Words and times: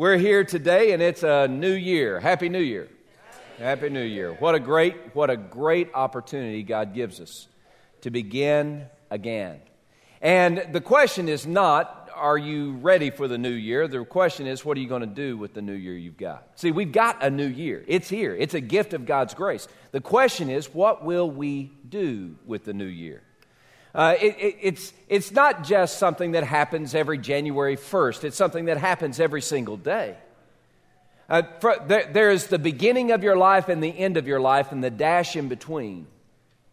We're 0.00 0.16
here 0.16 0.44
today 0.44 0.92
and 0.92 1.02
it's 1.02 1.22
a 1.22 1.46
new 1.46 1.74
year. 1.74 2.20
Happy 2.20 2.48
New 2.48 2.62
Year. 2.62 2.88
Happy 3.58 3.90
New 3.90 4.00
Year. 4.00 4.32
What 4.32 4.54
a 4.54 4.58
great 4.58 5.14
what 5.14 5.28
a 5.28 5.36
great 5.36 5.90
opportunity 5.92 6.62
God 6.62 6.94
gives 6.94 7.20
us 7.20 7.48
to 8.00 8.10
begin 8.10 8.86
again. 9.10 9.60
And 10.22 10.68
the 10.72 10.80
question 10.80 11.28
is 11.28 11.46
not 11.46 12.08
are 12.14 12.38
you 12.38 12.76
ready 12.76 13.10
for 13.10 13.28
the 13.28 13.36
new 13.36 13.50
year? 13.50 13.86
The 13.88 14.02
question 14.06 14.46
is 14.46 14.64
what 14.64 14.78
are 14.78 14.80
you 14.80 14.88
going 14.88 15.02
to 15.02 15.06
do 15.06 15.36
with 15.36 15.52
the 15.52 15.60
new 15.60 15.74
year 15.74 15.92
you've 15.92 16.16
got? 16.16 16.48
See, 16.54 16.70
we've 16.70 16.92
got 16.92 17.22
a 17.22 17.28
new 17.28 17.46
year. 17.46 17.84
It's 17.86 18.08
here. 18.08 18.34
It's 18.34 18.54
a 18.54 18.62
gift 18.62 18.94
of 18.94 19.04
God's 19.04 19.34
grace. 19.34 19.68
The 19.90 20.00
question 20.00 20.48
is 20.48 20.72
what 20.72 21.04
will 21.04 21.30
we 21.30 21.72
do 21.86 22.36
with 22.46 22.64
the 22.64 22.72
new 22.72 22.86
year? 22.86 23.20
Uh, 23.94 24.14
it, 24.20 24.36
it, 24.38 24.56
it's, 24.60 24.92
it's 25.08 25.32
not 25.32 25.64
just 25.64 25.98
something 25.98 26.32
that 26.32 26.44
happens 26.44 26.94
every 26.94 27.18
January 27.18 27.76
1st, 27.76 28.24
it's 28.24 28.36
something 28.36 28.66
that 28.66 28.78
happens 28.78 29.18
every 29.18 29.42
single 29.42 29.76
day. 29.76 30.16
Uh, 31.28 31.42
for, 31.60 31.76
there, 31.86 32.08
there 32.12 32.30
is 32.30 32.48
the 32.48 32.58
beginning 32.58 33.12
of 33.12 33.22
your 33.22 33.36
life 33.36 33.68
and 33.68 33.82
the 33.82 33.96
end 33.96 34.16
of 34.16 34.26
your 34.26 34.40
life 34.40 34.72
and 34.72 34.82
the 34.82 34.90
dash 34.90 35.36
in 35.36 35.48
between. 35.48 36.06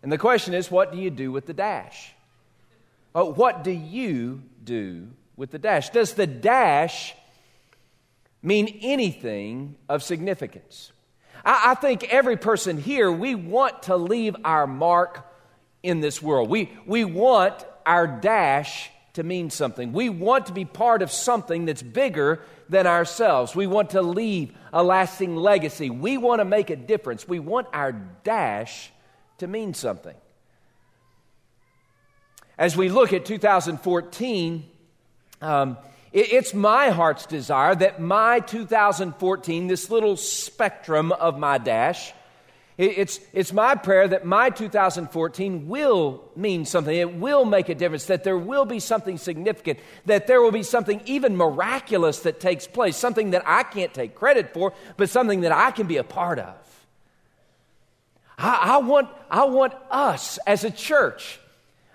And 0.02 0.12
the 0.12 0.18
question 0.18 0.54
is, 0.54 0.72
what 0.72 0.92
do 0.92 0.98
you 0.98 1.10
do 1.10 1.32
with 1.32 1.46
the 1.46 1.54
dash? 1.54 2.14
Uh, 3.14 3.26
what 3.26 3.64
do 3.64 3.72
you 3.72 4.44
do 4.64 5.08
with 5.36 5.52
the 5.52 5.60
dash? 5.60 5.90
Does 5.90 6.14
the 6.14 6.28
dash 6.28 7.16
mean 8.42 8.80
anything 8.82 9.76
of 9.90 10.04
significance? 10.04 10.92
I, 11.44 11.72
I 11.72 11.74
think 11.76 12.06
every 12.06 12.38
person 12.38 12.80
here, 12.80 13.12
we 13.12 13.36
want 13.36 13.84
to 13.84 13.98
leave 13.98 14.36
our 14.44 14.68
mark 14.68 15.27
in 15.88 16.02
this 16.02 16.22
world. 16.22 16.50
We, 16.50 16.70
we 16.86 17.06
want 17.06 17.66
our 17.86 18.06
dash 18.06 18.92
to 19.14 19.24
mean 19.24 19.50
something. 19.50 19.94
We 19.94 20.10
want 20.10 20.48
to 20.48 20.54
be 20.54 20.66
part 20.66 21.02
of 21.02 21.12
something 21.12 21.66
that's 21.66 21.82
bigger 21.82 22.42
than 22.70 22.86
ourselves. 22.86 23.56
We 23.56 23.66
want 23.66 23.92
to 23.92 24.02
leave 24.02 24.52
a 24.74 24.84
lasting 24.84 25.38
legacy. 25.38 25.90
We 25.90 26.18
want 26.18 26.42
to 26.42 26.46
make 26.46 26.70
a 26.70 26.76
difference. 26.76 27.28
We 27.28 27.40
want 27.40 27.68
our 27.72 27.94
dash 27.94 28.92
to 29.38 29.48
mean 29.48 29.74
something. 29.74 30.16
As 32.58 32.76
we 32.76 32.90
look 32.90 33.14
at 33.14 33.26
2014, 33.26 34.70
um, 35.42 35.78
it, 36.12 36.34
it's 36.34 36.54
my 36.54 36.90
heart's 36.90 37.26
desire 37.26 37.76
that 37.76 38.02
my 38.02 38.42
2014, 38.42 39.68
this 39.68 39.90
little 39.90 40.18
spectrum 40.18 41.14
of 41.14 41.40
my 41.40 41.58
dash, 41.58 42.14
it's, 42.78 43.20
it's 43.34 43.52
my 43.52 43.74
prayer 43.74 44.08
that 44.08 44.24
my 44.24 44.52
2014 44.52 45.68
will 45.68 46.24
mean 46.36 46.64
something. 46.64 46.96
It 46.96 47.16
will 47.16 47.44
make 47.44 47.70
a 47.70 47.76
difference, 47.76 48.06
that 48.06 48.24
there 48.24 48.38
will 48.38 48.66
be 48.66 48.80
something 48.80 49.18
significant, 49.18 49.80
that 50.06 50.28
there 50.28 50.42
will 50.42 50.52
be 50.52 50.62
something 50.62 51.02
even 51.06 51.36
miraculous 51.36 52.20
that 52.20 52.40
takes 52.40 52.68
place, 52.68 52.96
something 52.96 53.32
that 53.32 53.42
I 53.48 53.64
can't 53.64 53.94
take 53.94 54.14
credit 54.14 54.54
for, 54.54 54.74
but 54.96 55.10
something 55.10 55.42
that 55.42 55.52
I 55.52 55.72
can 55.72 55.88
be 55.88 55.98
a 55.98 56.04
part 56.04 56.38
of. 56.38 56.56
I, 58.38 58.76
I 58.76 58.78
want, 58.78 59.10
I 59.32 59.46
want 59.46 59.74
us 59.90 60.38
as 60.46 60.64
a 60.64 60.70
church, 60.70 61.40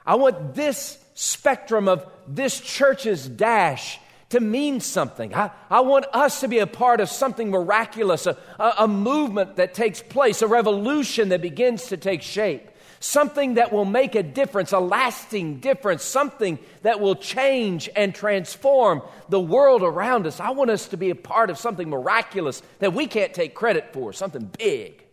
I 0.04 0.16
want 0.16 0.56
this 0.56 0.98
spectrum 1.14 1.86
of 1.86 2.04
this 2.26 2.60
church's 2.60 3.28
dash 3.28 4.00
to 4.32 4.40
mean 4.40 4.80
something. 4.80 5.34
I, 5.34 5.50
I 5.70 5.80
want 5.80 6.06
us 6.12 6.40
to 6.40 6.48
be 6.48 6.58
a 6.58 6.66
part 6.66 7.00
of 7.00 7.10
something 7.10 7.50
miraculous, 7.50 8.26
a, 8.26 8.36
a, 8.58 8.74
a 8.80 8.88
movement 8.88 9.56
that 9.56 9.74
takes 9.74 10.02
place, 10.02 10.40
a 10.40 10.46
revolution 10.46 11.28
that 11.28 11.42
begins 11.42 11.88
to 11.88 11.98
take 11.98 12.22
shape, 12.22 12.70
something 12.98 13.54
that 13.54 13.72
will 13.72 13.84
make 13.84 14.14
a 14.14 14.22
difference, 14.22 14.72
a 14.72 14.78
lasting 14.78 15.60
difference, 15.60 16.02
something 16.02 16.58
that 16.80 16.98
will 16.98 17.14
change 17.14 17.90
and 17.94 18.14
transform 18.14 19.02
the 19.28 19.40
world 19.40 19.82
around 19.82 20.26
us. 20.26 20.40
I 20.40 20.50
want 20.50 20.70
us 20.70 20.88
to 20.88 20.96
be 20.96 21.10
a 21.10 21.14
part 21.14 21.50
of 21.50 21.58
something 21.58 21.90
miraculous 21.90 22.62
that 22.78 22.94
we 22.94 23.06
can't 23.06 23.34
take 23.34 23.54
credit 23.54 23.92
for, 23.92 24.14
something 24.14 24.50
big. 24.58 25.04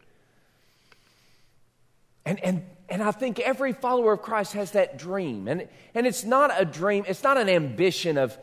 And, 2.26 2.40
and, 2.40 2.66
and 2.88 3.04
I 3.04 3.12
think 3.12 3.40
every 3.40 3.74
follower 3.74 4.14
of 4.14 4.22
Christ 4.22 4.54
has 4.54 4.72
that 4.72 4.98
dream. 4.98 5.50
And, 5.50 5.68
and 5.94 6.08
it's 6.08 6.24
not 6.24 6.52
a 6.56 6.64
dream, 6.64 7.04
it's 7.06 7.24
not 7.24 7.38
an 7.38 7.50
ambition 7.50 8.18
of, 8.18 8.38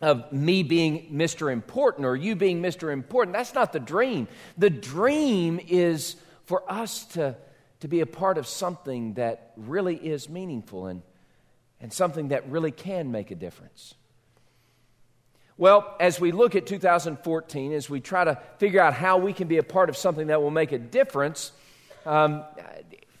of 0.00 0.30
me 0.32 0.62
being 0.62 1.10
Mr. 1.12 1.50
Important 1.50 2.06
or 2.06 2.16
you 2.16 2.36
being 2.36 2.62
Mr. 2.62 2.92
Important. 2.92 3.34
That's 3.34 3.54
not 3.54 3.72
the 3.72 3.80
dream. 3.80 4.28
The 4.58 4.70
dream 4.70 5.58
is 5.66 6.16
for 6.44 6.70
us 6.70 7.04
to, 7.06 7.36
to 7.80 7.88
be 7.88 8.00
a 8.00 8.06
part 8.06 8.38
of 8.38 8.46
something 8.46 9.14
that 9.14 9.52
really 9.56 9.96
is 9.96 10.28
meaningful 10.28 10.86
and, 10.86 11.02
and 11.80 11.92
something 11.92 12.28
that 12.28 12.48
really 12.48 12.72
can 12.72 13.10
make 13.10 13.30
a 13.30 13.34
difference. 13.34 13.94
Well, 15.58 15.96
as 15.98 16.20
we 16.20 16.32
look 16.32 16.54
at 16.54 16.66
2014, 16.66 17.72
as 17.72 17.88
we 17.88 18.00
try 18.00 18.24
to 18.24 18.38
figure 18.58 18.80
out 18.80 18.92
how 18.92 19.16
we 19.16 19.32
can 19.32 19.48
be 19.48 19.56
a 19.56 19.62
part 19.62 19.88
of 19.88 19.96
something 19.96 20.26
that 20.26 20.42
will 20.42 20.50
make 20.50 20.72
a 20.72 20.78
difference, 20.78 21.52
um, 22.04 22.44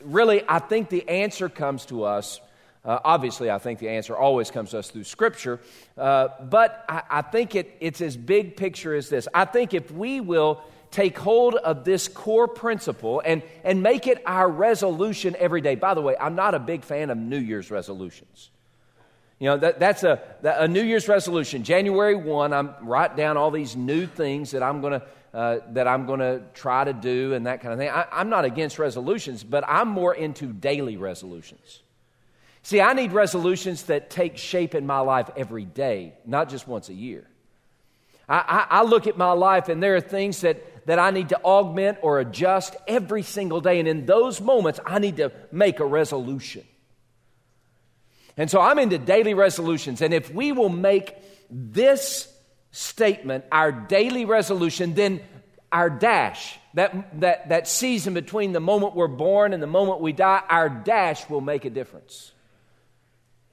really, 0.04 0.42
I 0.46 0.58
think 0.58 0.90
the 0.90 1.08
answer 1.08 1.48
comes 1.48 1.86
to 1.86 2.04
us 2.04 2.40
uh, 2.86 3.00
obviously, 3.04 3.50
I 3.50 3.58
think 3.58 3.80
the 3.80 3.88
answer 3.88 4.16
always 4.16 4.50
comes 4.50 4.70
to 4.70 4.78
us 4.78 4.90
through 4.90 5.04
Scripture, 5.04 5.60
uh, 5.98 6.28
but 6.40 6.84
I, 6.88 7.02
I 7.10 7.22
think 7.22 7.56
it, 7.56 7.76
it's 7.80 8.00
as 8.00 8.16
big 8.16 8.56
picture 8.56 8.94
as 8.94 9.08
this. 9.08 9.26
I 9.34 9.44
think 9.44 9.74
if 9.74 9.90
we 9.90 10.20
will 10.20 10.62
take 10.90 11.18
hold 11.18 11.56
of 11.56 11.84
this 11.84 12.08
core 12.08 12.48
principle 12.48 13.20
and, 13.24 13.42
and 13.64 13.82
make 13.82 14.06
it 14.06 14.22
our 14.24 14.48
resolution 14.48 15.36
every 15.38 15.60
day. 15.60 15.74
By 15.74 15.94
the 15.94 16.00
way, 16.00 16.16
I'm 16.18 16.36
not 16.36 16.54
a 16.54 16.58
big 16.58 16.84
fan 16.84 17.10
of 17.10 17.18
New 17.18 17.38
Year's 17.38 17.70
resolutions. 17.70 18.50
You 19.38 19.50
know, 19.50 19.58
that, 19.58 19.78
that's 19.78 20.04
a, 20.04 20.22
a 20.42 20.68
New 20.68 20.82
Year's 20.82 21.08
resolution. 21.08 21.64
January 21.64 22.14
1, 22.14 22.52
I'm 22.52 22.74
write 22.80 23.16
down 23.16 23.36
all 23.36 23.50
these 23.50 23.76
new 23.76 24.06
things 24.06 24.52
that 24.52 24.62
I'm 24.62 24.80
going 24.80 25.00
to 25.00 25.06
uh, 25.34 25.58
that 25.72 25.86
I'm 25.86 26.06
going 26.06 26.20
to 26.20 26.40
try 26.54 26.84
to 26.84 26.94
do 26.94 27.34
and 27.34 27.46
that 27.46 27.60
kind 27.60 27.74
of 27.74 27.78
thing. 27.78 27.90
I, 27.90 28.06
I'm 28.10 28.30
not 28.30 28.46
against 28.46 28.78
resolutions, 28.78 29.44
but 29.44 29.64
I'm 29.68 29.88
more 29.88 30.14
into 30.14 30.46
daily 30.46 30.96
resolutions. 30.96 31.82
See, 32.66 32.80
I 32.80 32.94
need 32.94 33.12
resolutions 33.12 33.84
that 33.84 34.10
take 34.10 34.36
shape 34.36 34.74
in 34.74 34.86
my 34.86 34.98
life 34.98 35.30
every 35.36 35.64
day, 35.64 36.14
not 36.26 36.48
just 36.48 36.66
once 36.66 36.88
a 36.88 36.94
year. 36.94 37.24
I, 38.28 38.66
I, 38.68 38.78
I, 38.80 38.82
look 38.82 39.06
at 39.06 39.16
my 39.16 39.30
life 39.30 39.68
and 39.68 39.80
there 39.80 39.94
are 39.94 40.00
things 40.00 40.40
that, 40.40 40.84
that 40.88 40.98
I 40.98 41.12
need 41.12 41.28
to 41.28 41.40
augment 41.42 41.98
or 42.02 42.18
adjust 42.18 42.74
every 42.88 43.22
single 43.22 43.60
day. 43.60 43.78
And 43.78 43.86
in 43.86 44.04
those 44.04 44.40
moments, 44.40 44.80
I 44.84 44.98
need 44.98 45.18
to 45.18 45.30
make 45.52 45.78
a 45.78 45.84
resolution. 45.84 46.64
And 48.36 48.50
so 48.50 48.60
I'm 48.60 48.80
into 48.80 48.98
daily 48.98 49.34
resolutions. 49.34 50.02
And 50.02 50.12
if 50.12 50.34
we 50.34 50.50
will 50.50 50.68
make 50.68 51.14
this 51.48 52.26
statement 52.72 53.44
our 53.52 53.70
daily 53.70 54.24
resolution, 54.24 54.94
then 54.94 55.20
our 55.70 55.88
dash, 55.88 56.58
that, 56.74 57.20
that, 57.20 57.48
that 57.50 57.68
season 57.68 58.12
between 58.12 58.50
the 58.50 58.58
moment 58.58 58.96
we're 58.96 59.06
born 59.06 59.52
and 59.52 59.62
the 59.62 59.68
moment 59.68 60.00
we 60.00 60.12
die, 60.12 60.42
our 60.48 60.68
dash 60.68 61.30
will 61.30 61.40
make 61.40 61.64
a 61.64 61.70
difference 61.70 62.32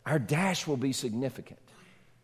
our 0.05 0.19
dash 0.19 0.67
will 0.67 0.77
be 0.77 0.93
significant. 0.93 1.59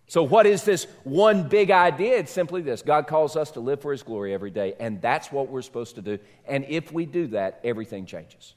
So, 0.07 0.23
what 0.23 0.47
is 0.47 0.63
this 0.63 0.87
one 1.03 1.47
big 1.47 1.69
idea? 1.69 2.17
It's 2.17 2.31
simply 2.31 2.61
this 2.61 2.81
God 2.81 3.05
calls 3.05 3.35
us 3.35 3.51
to 3.51 3.59
live 3.59 3.81
for 3.81 3.91
His 3.91 4.01
glory 4.01 4.33
every 4.33 4.49
day, 4.49 4.73
and 4.79 4.99
that's 5.01 5.31
what 5.31 5.49
we're 5.49 5.61
supposed 5.61 5.95
to 5.95 6.01
do. 6.01 6.17
And 6.47 6.65
if 6.67 6.91
we 6.91 7.05
do 7.05 7.27
that, 7.27 7.59
everything 7.63 8.05
changes. 8.07 8.55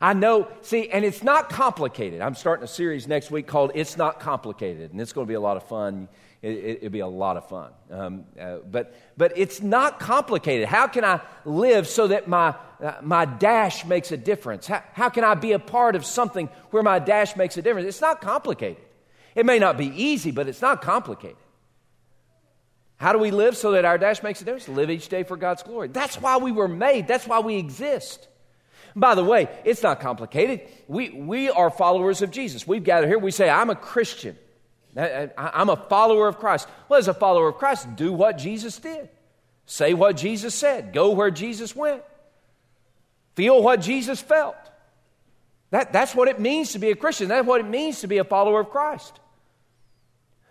I 0.00 0.14
know, 0.14 0.48
see, 0.62 0.88
and 0.88 1.04
it's 1.04 1.22
not 1.22 1.50
complicated. 1.50 2.22
I'm 2.22 2.34
starting 2.34 2.64
a 2.64 2.68
series 2.68 3.06
next 3.06 3.30
week 3.30 3.46
called 3.46 3.72
It's 3.74 3.98
Not 3.98 4.18
Complicated, 4.18 4.92
and 4.92 5.00
it's 5.00 5.12
going 5.12 5.26
to 5.26 5.28
be 5.28 5.34
a 5.34 5.40
lot 5.40 5.58
of 5.58 5.64
fun. 5.64 6.08
It, 6.40 6.80
will 6.80 6.86
it, 6.86 6.92
be 6.92 7.00
a 7.00 7.06
lot 7.06 7.36
of 7.36 7.46
fun. 7.50 7.70
Um, 7.90 8.24
uh, 8.40 8.58
but, 8.70 8.94
but 9.18 9.36
it's 9.36 9.60
not 9.60 10.00
complicated. 10.00 10.68
How 10.68 10.86
can 10.86 11.04
I 11.04 11.20
live 11.44 11.86
so 11.86 12.08
that 12.08 12.28
my, 12.28 12.54
uh, 12.82 12.94
my 13.02 13.26
dash 13.26 13.84
makes 13.84 14.10
a 14.10 14.16
difference? 14.16 14.66
How, 14.66 14.82
how 14.94 15.10
can 15.10 15.22
I 15.22 15.34
be 15.34 15.52
a 15.52 15.58
part 15.58 15.96
of 15.96 16.06
something 16.06 16.46
where 16.70 16.82
my 16.82 16.98
dash 16.98 17.36
makes 17.36 17.58
a 17.58 17.62
difference? 17.62 17.86
It's 17.86 18.00
not 18.00 18.22
complicated. 18.22 18.82
It 19.34 19.44
may 19.44 19.58
not 19.58 19.76
be 19.76 19.88
easy, 19.88 20.30
but 20.30 20.48
it's 20.48 20.62
not 20.62 20.80
complicated. 20.80 21.36
How 22.96 23.12
do 23.12 23.18
we 23.18 23.32
live 23.32 23.54
so 23.54 23.72
that 23.72 23.84
our 23.84 23.98
dash 23.98 24.22
makes 24.22 24.40
a 24.40 24.46
difference? 24.46 24.66
Live 24.66 24.90
each 24.90 25.10
day 25.10 25.24
for 25.24 25.36
God's 25.36 25.62
glory. 25.62 25.88
That's 25.88 26.18
why 26.18 26.38
we 26.38 26.52
were 26.52 26.68
made, 26.68 27.06
that's 27.06 27.26
why 27.26 27.40
we 27.40 27.56
exist. 27.56 28.28
By 28.96 29.14
the 29.14 29.24
way, 29.24 29.48
it's 29.64 29.82
not 29.82 30.00
complicated. 30.00 30.62
We, 30.88 31.10
we 31.10 31.50
are 31.50 31.70
followers 31.70 32.22
of 32.22 32.30
Jesus. 32.30 32.66
We've 32.66 32.82
gathered 32.82 33.08
here, 33.08 33.18
we 33.18 33.30
say, 33.30 33.48
I'm 33.48 33.70
a 33.70 33.76
Christian. 33.76 34.36
I'm 34.96 35.68
a 35.68 35.76
follower 35.76 36.26
of 36.26 36.38
Christ. 36.38 36.68
Well, 36.88 36.98
as 36.98 37.08
a 37.08 37.14
follower 37.14 37.48
of 37.48 37.56
Christ, 37.56 37.94
do 37.96 38.12
what 38.12 38.38
Jesus 38.38 38.78
did. 38.78 39.08
Say 39.66 39.94
what 39.94 40.16
Jesus 40.16 40.54
said. 40.54 40.92
Go 40.92 41.10
where 41.10 41.30
Jesus 41.30 41.76
went. 41.76 42.02
Feel 43.36 43.62
what 43.62 43.80
Jesus 43.80 44.20
felt. 44.20 44.56
That, 45.70 45.92
that's 45.92 46.14
what 46.14 46.26
it 46.26 46.40
means 46.40 46.72
to 46.72 46.80
be 46.80 46.90
a 46.90 46.96
Christian. 46.96 47.28
That's 47.28 47.46
what 47.46 47.60
it 47.60 47.68
means 47.68 48.00
to 48.00 48.08
be 48.08 48.18
a 48.18 48.24
follower 48.24 48.60
of 48.60 48.70
Christ. 48.70 49.20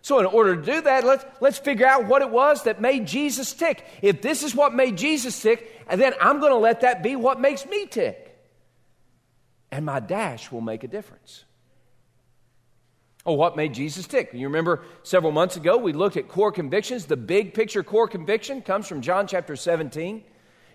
So, 0.01 0.19
in 0.19 0.25
order 0.25 0.55
to 0.55 0.61
do 0.61 0.81
that, 0.81 1.03
let's, 1.03 1.25
let's 1.41 1.57
figure 1.57 1.85
out 1.85 2.05
what 2.05 2.21
it 2.21 2.29
was 2.29 2.63
that 2.63 2.79
made 2.79 3.05
Jesus 3.05 3.51
tick. 3.51 3.83
If 4.01 4.21
this 4.21 4.43
is 4.43 4.55
what 4.55 4.73
made 4.73 4.97
Jesus 4.97 5.39
tick, 5.41 5.85
then 5.93 6.13
I'm 6.21 6.39
going 6.39 6.53
to 6.53 6.57
let 6.57 6.81
that 6.81 7.03
be 7.03 7.17
what 7.17 7.41
makes 7.41 7.65
me 7.65 7.85
tick. 7.85 8.28
And 9.71 9.85
my 9.85 9.99
dash 9.99 10.51
will 10.51 10.61
make 10.61 10.83
a 10.83 10.87
difference. 10.87 11.43
Oh, 13.25 13.33
what 13.33 13.55
made 13.55 13.73
Jesus 13.73 14.07
tick? 14.07 14.31
You 14.33 14.47
remember 14.47 14.81
several 15.03 15.31
months 15.31 15.55
ago 15.55 15.77
we 15.77 15.93
looked 15.93 16.17
at 16.17 16.29
core 16.29 16.51
convictions. 16.51 17.05
The 17.05 17.17
big 17.17 17.53
picture 17.53 17.83
core 17.83 18.07
conviction 18.07 18.61
comes 18.61 18.87
from 18.87 19.01
John 19.01 19.27
chapter 19.27 19.55
17. 19.55 20.23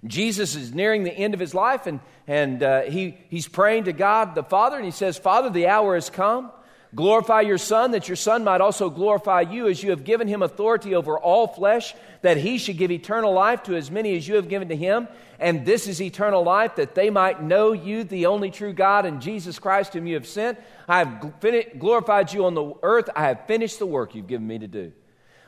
Jesus 0.06 0.54
is 0.54 0.74
nearing 0.74 1.02
the 1.02 1.12
end 1.12 1.32
of 1.32 1.40
his 1.40 1.54
life 1.54 1.86
and, 1.86 2.00
and 2.26 2.62
uh, 2.62 2.82
he, 2.82 3.16
he's 3.30 3.48
praying 3.48 3.84
to 3.84 3.92
God 3.92 4.34
the 4.34 4.42
Father 4.42 4.76
and 4.76 4.84
he 4.84 4.90
says, 4.90 5.16
Father, 5.16 5.48
the 5.48 5.66
hour 5.66 5.94
has 5.94 6.10
come. 6.10 6.52
Glorify 6.94 7.40
your 7.40 7.58
Son, 7.58 7.90
that 7.90 8.08
your 8.08 8.16
Son 8.16 8.44
might 8.44 8.60
also 8.60 8.88
glorify 8.88 9.40
you, 9.40 9.66
as 9.66 9.82
you 9.82 9.90
have 9.90 10.04
given 10.04 10.28
him 10.28 10.42
authority 10.42 10.94
over 10.94 11.18
all 11.18 11.48
flesh, 11.48 11.94
that 12.22 12.36
he 12.36 12.56
should 12.58 12.78
give 12.78 12.90
eternal 12.90 13.32
life 13.32 13.64
to 13.64 13.74
as 13.74 13.90
many 13.90 14.16
as 14.16 14.28
you 14.28 14.36
have 14.36 14.48
given 14.48 14.68
to 14.68 14.76
him. 14.76 15.08
And 15.40 15.66
this 15.66 15.88
is 15.88 16.00
eternal 16.00 16.44
life, 16.44 16.76
that 16.76 16.94
they 16.94 17.10
might 17.10 17.42
know 17.42 17.72
you, 17.72 18.04
the 18.04 18.26
only 18.26 18.50
true 18.50 18.72
God, 18.72 19.06
and 19.06 19.20
Jesus 19.20 19.58
Christ, 19.58 19.92
whom 19.94 20.06
you 20.06 20.14
have 20.14 20.26
sent. 20.26 20.58
I 20.88 20.98
have 20.98 21.34
glorified 21.78 22.32
you 22.32 22.44
on 22.44 22.54
the 22.54 22.74
earth. 22.82 23.10
I 23.16 23.24
have 23.24 23.46
finished 23.46 23.80
the 23.80 23.86
work 23.86 24.14
you've 24.14 24.28
given 24.28 24.46
me 24.46 24.60
to 24.60 24.68
do. 24.68 24.92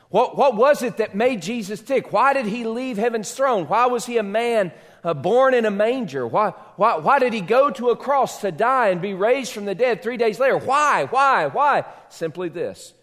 What, 0.09 0.37
what 0.37 0.55
was 0.55 0.83
it 0.83 0.97
that 0.97 1.15
made 1.15 1.41
Jesus 1.41 1.81
tick? 1.81 2.13
Why 2.13 2.33
did 2.33 2.45
he 2.45 2.63
leave 2.63 2.97
heaven's 2.97 3.31
throne? 3.31 3.65
Why 3.67 3.87
was 3.87 4.05
he 4.05 4.17
a 4.17 4.23
man 4.23 4.71
uh, 5.03 5.13
born 5.13 5.53
in 5.53 5.65
a 5.65 5.71
manger? 5.71 6.25
Why, 6.25 6.51
why, 6.77 6.97
why 6.97 7.19
did 7.19 7.33
he 7.33 7.41
go 7.41 7.69
to 7.71 7.89
a 7.89 7.97
cross 7.97 8.41
to 8.41 8.51
die 8.51 8.89
and 8.89 9.01
be 9.01 9.13
raised 9.13 9.51
from 9.51 9.65
the 9.65 9.75
dead 9.75 10.01
three 10.01 10.17
days 10.17 10.39
later? 10.39 10.57
Why? 10.57 11.05
Why? 11.05 11.47
Why? 11.47 11.83
Simply 12.09 12.49
this 12.49 12.93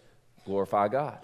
glorify 0.45 0.87
God. 0.87 1.17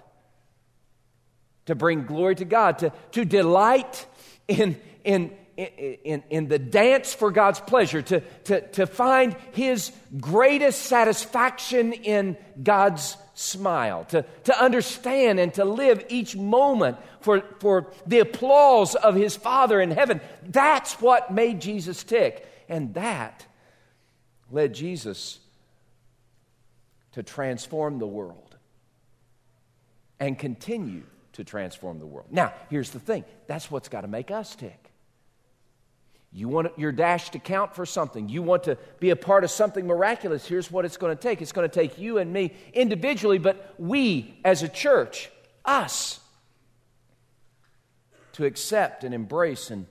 To 1.66 1.74
bring 1.76 2.04
glory 2.04 2.34
to 2.36 2.44
God, 2.44 2.78
to, 2.80 2.92
to 3.12 3.24
delight 3.24 4.06
in, 4.48 4.80
in, 5.04 5.32
in, 5.62 6.22
in, 6.30 6.48
the 6.48 6.58
dance 6.58 7.14
for 7.14 7.30
God's 7.30 7.60
pleasure, 7.60 8.02
to, 8.02 8.20
to, 8.44 8.60
to 8.68 8.86
find 8.86 9.36
his 9.52 9.92
greatest 10.20 10.82
satisfaction 10.82 11.92
in 11.92 12.36
God's 12.62 13.16
smile, 13.34 14.04
to, 14.06 14.24
to 14.44 14.62
understand 14.62 15.40
and 15.40 15.52
to 15.54 15.64
live 15.64 16.04
each 16.08 16.36
moment 16.36 16.98
for, 17.20 17.42
for 17.60 17.92
the 18.06 18.20
applause 18.20 18.94
of 18.94 19.14
his 19.14 19.36
Father 19.36 19.80
in 19.80 19.90
heaven. 19.90 20.20
That's 20.46 21.00
what 21.00 21.32
made 21.32 21.60
Jesus 21.60 22.04
tick. 22.04 22.46
And 22.68 22.94
that 22.94 23.46
led 24.50 24.74
Jesus 24.74 25.38
to 27.12 27.22
transform 27.22 27.98
the 27.98 28.06
world 28.06 28.56
and 30.20 30.38
continue 30.38 31.02
to 31.32 31.44
transform 31.44 31.98
the 31.98 32.06
world. 32.06 32.28
Now, 32.30 32.52
here's 32.70 32.90
the 32.90 33.00
thing 33.00 33.24
that's 33.46 33.70
what's 33.70 33.88
got 33.88 34.02
to 34.02 34.08
make 34.08 34.30
us 34.30 34.54
tick. 34.54 34.81
You 36.34 36.48
want 36.48 36.78
your 36.78 36.92
dash 36.92 37.30
to 37.30 37.38
count 37.38 37.74
for 37.74 37.84
something. 37.84 38.30
You 38.30 38.42
want 38.42 38.64
to 38.64 38.78
be 39.00 39.10
a 39.10 39.16
part 39.16 39.44
of 39.44 39.50
something 39.50 39.86
miraculous. 39.86 40.46
Here's 40.46 40.70
what 40.70 40.86
it's 40.86 40.96
going 40.96 41.14
to 41.14 41.20
take 41.20 41.42
it's 41.42 41.52
going 41.52 41.68
to 41.68 41.74
take 41.74 41.98
you 41.98 42.18
and 42.18 42.32
me 42.32 42.54
individually, 42.72 43.38
but 43.38 43.74
we 43.78 44.38
as 44.44 44.62
a 44.62 44.68
church, 44.68 45.30
us, 45.64 46.20
to 48.32 48.46
accept 48.46 49.04
and 49.04 49.14
embrace 49.14 49.70
and 49.70 49.86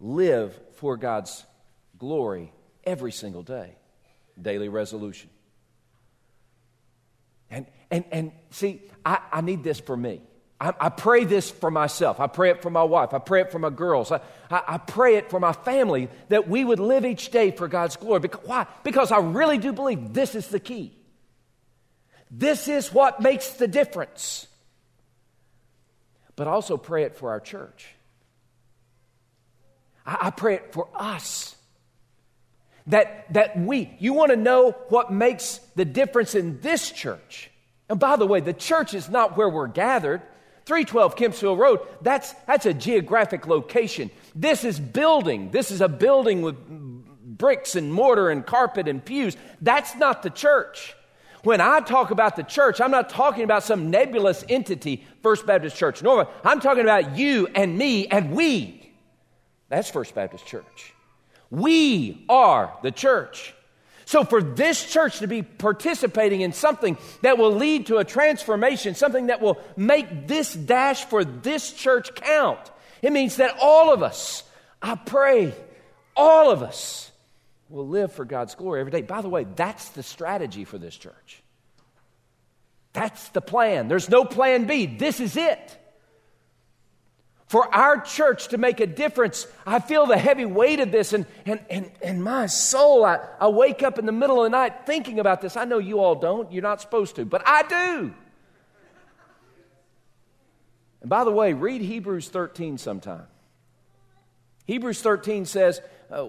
live 0.00 0.58
for 0.76 0.96
God's 0.96 1.44
glory 1.98 2.50
every 2.84 3.12
single 3.12 3.42
day. 3.42 3.76
Daily 4.40 4.70
resolution. 4.70 5.28
And, 7.50 7.66
and, 7.90 8.04
and 8.10 8.32
see, 8.50 8.82
I, 9.04 9.18
I 9.32 9.40
need 9.42 9.64
this 9.64 9.80
for 9.80 9.96
me. 9.96 10.22
I, 10.60 10.74
I, 10.80 10.88
pray 10.88 11.24
this 11.24 11.50
for 11.50 11.70
myself. 11.70 12.18
I 12.18 12.26
pray 12.26 12.50
it 12.50 12.62
for 12.62 12.70
my 12.70 12.82
wife. 12.82 13.14
I 13.14 13.18
pray 13.18 13.42
it 13.42 13.52
for 13.52 13.60
my 13.60 13.70
girls. 13.70 14.10
I, 14.10 14.20
I, 14.50 14.62
I, 14.66 14.78
pray 14.78 15.14
it 15.14 15.30
for 15.30 15.38
my 15.38 15.52
family 15.52 16.08
that 16.30 16.48
we 16.48 16.64
would 16.64 16.80
live 16.80 17.04
each 17.04 17.30
day 17.30 17.52
for 17.52 17.68
God's 17.68 17.94
glory. 17.96 18.20
Because, 18.20 18.44
why? 18.44 18.66
Because 18.82 19.12
I 19.12 19.18
really 19.18 19.58
do 19.58 19.72
believe 19.72 20.12
this 20.12 20.34
is 20.34 20.48
the 20.48 20.58
key. 20.58 20.96
This 22.30 22.66
is 22.66 22.92
what 22.92 23.20
makes 23.20 23.50
the 23.50 23.68
difference. 23.68 24.48
But 26.34 26.48
also 26.48 26.76
pray 26.76 27.04
it 27.04 27.16
for 27.16 27.30
our 27.30 27.40
church. 27.40 27.94
I, 30.04 30.18
I 30.22 30.30
pray 30.30 30.56
it 30.56 30.72
for 30.72 30.88
us. 30.94 31.54
That, 32.88 33.32
that 33.34 33.58
we, 33.58 33.94
you 34.00 34.14
want 34.14 34.30
to 34.30 34.36
know 34.36 34.72
what 34.88 35.12
makes 35.12 35.58
the 35.76 35.84
difference 35.84 36.34
in 36.34 36.60
this 36.62 36.90
church. 36.90 37.50
And 37.88 38.00
by 38.00 38.16
the 38.16 38.26
way, 38.26 38.40
the 38.40 38.54
church 38.54 38.94
is 38.94 39.08
not 39.08 39.36
where 39.36 39.48
we're 39.48 39.68
gathered. 39.68 40.22
312 40.68 41.16
Kempsville 41.16 41.58
Road, 41.58 41.80
that's, 42.02 42.34
that's 42.46 42.66
a 42.66 42.74
geographic 42.74 43.46
location. 43.46 44.10
This 44.34 44.64
is 44.64 44.78
building. 44.78 45.50
This 45.50 45.70
is 45.70 45.80
a 45.80 45.88
building 45.88 46.42
with 46.42 46.56
bricks 47.38 47.74
and 47.74 47.90
mortar 47.90 48.28
and 48.28 48.44
carpet 48.44 48.86
and 48.86 49.02
pews. 49.02 49.36
That's 49.62 49.96
not 49.96 50.22
the 50.22 50.28
church. 50.28 50.94
When 51.42 51.62
I 51.62 51.80
talk 51.80 52.10
about 52.10 52.36
the 52.36 52.42
church, 52.42 52.82
I'm 52.82 52.90
not 52.90 53.08
talking 53.08 53.44
about 53.44 53.62
some 53.62 53.90
nebulous 53.90 54.44
entity, 54.46 55.06
First 55.22 55.46
Baptist 55.46 55.74
Church 55.74 56.02
Norfolk. 56.02 56.34
I'm 56.44 56.60
talking 56.60 56.82
about 56.82 57.16
you 57.16 57.46
and 57.54 57.78
me 57.78 58.06
and 58.06 58.32
we. 58.32 58.92
That's 59.70 59.88
First 59.90 60.14
Baptist 60.14 60.44
Church. 60.46 60.92
We 61.50 62.26
are 62.28 62.76
the 62.82 62.90
church. 62.90 63.54
So, 64.08 64.24
for 64.24 64.42
this 64.42 64.90
church 64.90 65.18
to 65.18 65.26
be 65.26 65.42
participating 65.42 66.40
in 66.40 66.54
something 66.54 66.96
that 67.20 67.36
will 67.36 67.52
lead 67.52 67.88
to 67.88 67.98
a 67.98 68.04
transformation, 68.04 68.94
something 68.94 69.26
that 69.26 69.42
will 69.42 69.58
make 69.76 70.26
this 70.26 70.54
dash 70.54 71.04
for 71.04 71.26
this 71.26 71.74
church 71.74 72.14
count, 72.14 72.58
it 73.02 73.12
means 73.12 73.36
that 73.36 73.58
all 73.60 73.92
of 73.92 74.02
us, 74.02 74.44
I 74.80 74.94
pray, 74.94 75.52
all 76.16 76.50
of 76.50 76.62
us 76.62 77.12
will 77.68 77.86
live 77.86 78.10
for 78.10 78.24
God's 78.24 78.54
glory 78.54 78.80
every 78.80 78.92
day. 78.92 79.02
By 79.02 79.20
the 79.20 79.28
way, 79.28 79.44
that's 79.44 79.90
the 79.90 80.02
strategy 80.02 80.64
for 80.64 80.78
this 80.78 80.96
church. 80.96 81.42
That's 82.94 83.28
the 83.28 83.42
plan. 83.42 83.88
There's 83.88 84.08
no 84.08 84.24
plan 84.24 84.64
B. 84.64 84.86
This 84.86 85.20
is 85.20 85.36
it 85.36 85.78
for 87.48 87.74
our 87.74 88.00
church 88.00 88.48
to 88.48 88.58
make 88.58 88.80
a 88.80 88.86
difference. 88.86 89.46
I 89.66 89.80
feel 89.80 90.06
the 90.06 90.18
heavy 90.18 90.44
weight 90.44 90.80
of 90.80 90.92
this, 90.92 91.12
and, 91.14 91.26
and, 91.46 91.60
and, 91.70 91.90
and 92.02 92.22
my 92.22 92.46
soul, 92.46 93.04
I, 93.04 93.18
I 93.40 93.48
wake 93.48 93.82
up 93.82 93.98
in 93.98 94.06
the 94.06 94.12
middle 94.12 94.44
of 94.44 94.44
the 94.44 94.56
night 94.56 94.86
thinking 94.86 95.18
about 95.18 95.40
this. 95.40 95.56
I 95.56 95.64
know 95.64 95.78
you 95.78 95.98
all 96.00 96.14
don't, 96.14 96.52
you're 96.52 96.62
not 96.62 96.80
supposed 96.80 97.16
to, 97.16 97.24
but 97.24 97.42
I 97.46 97.62
do. 97.62 98.14
And 101.00 101.08
by 101.08 101.24
the 101.24 101.30
way, 101.30 101.54
read 101.54 101.80
Hebrews 101.80 102.28
13 102.28 102.76
sometime. 102.76 103.26
Hebrews 104.66 105.00
13 105.00 105.46
says 105.46 105.80
uh, 106.10 106.26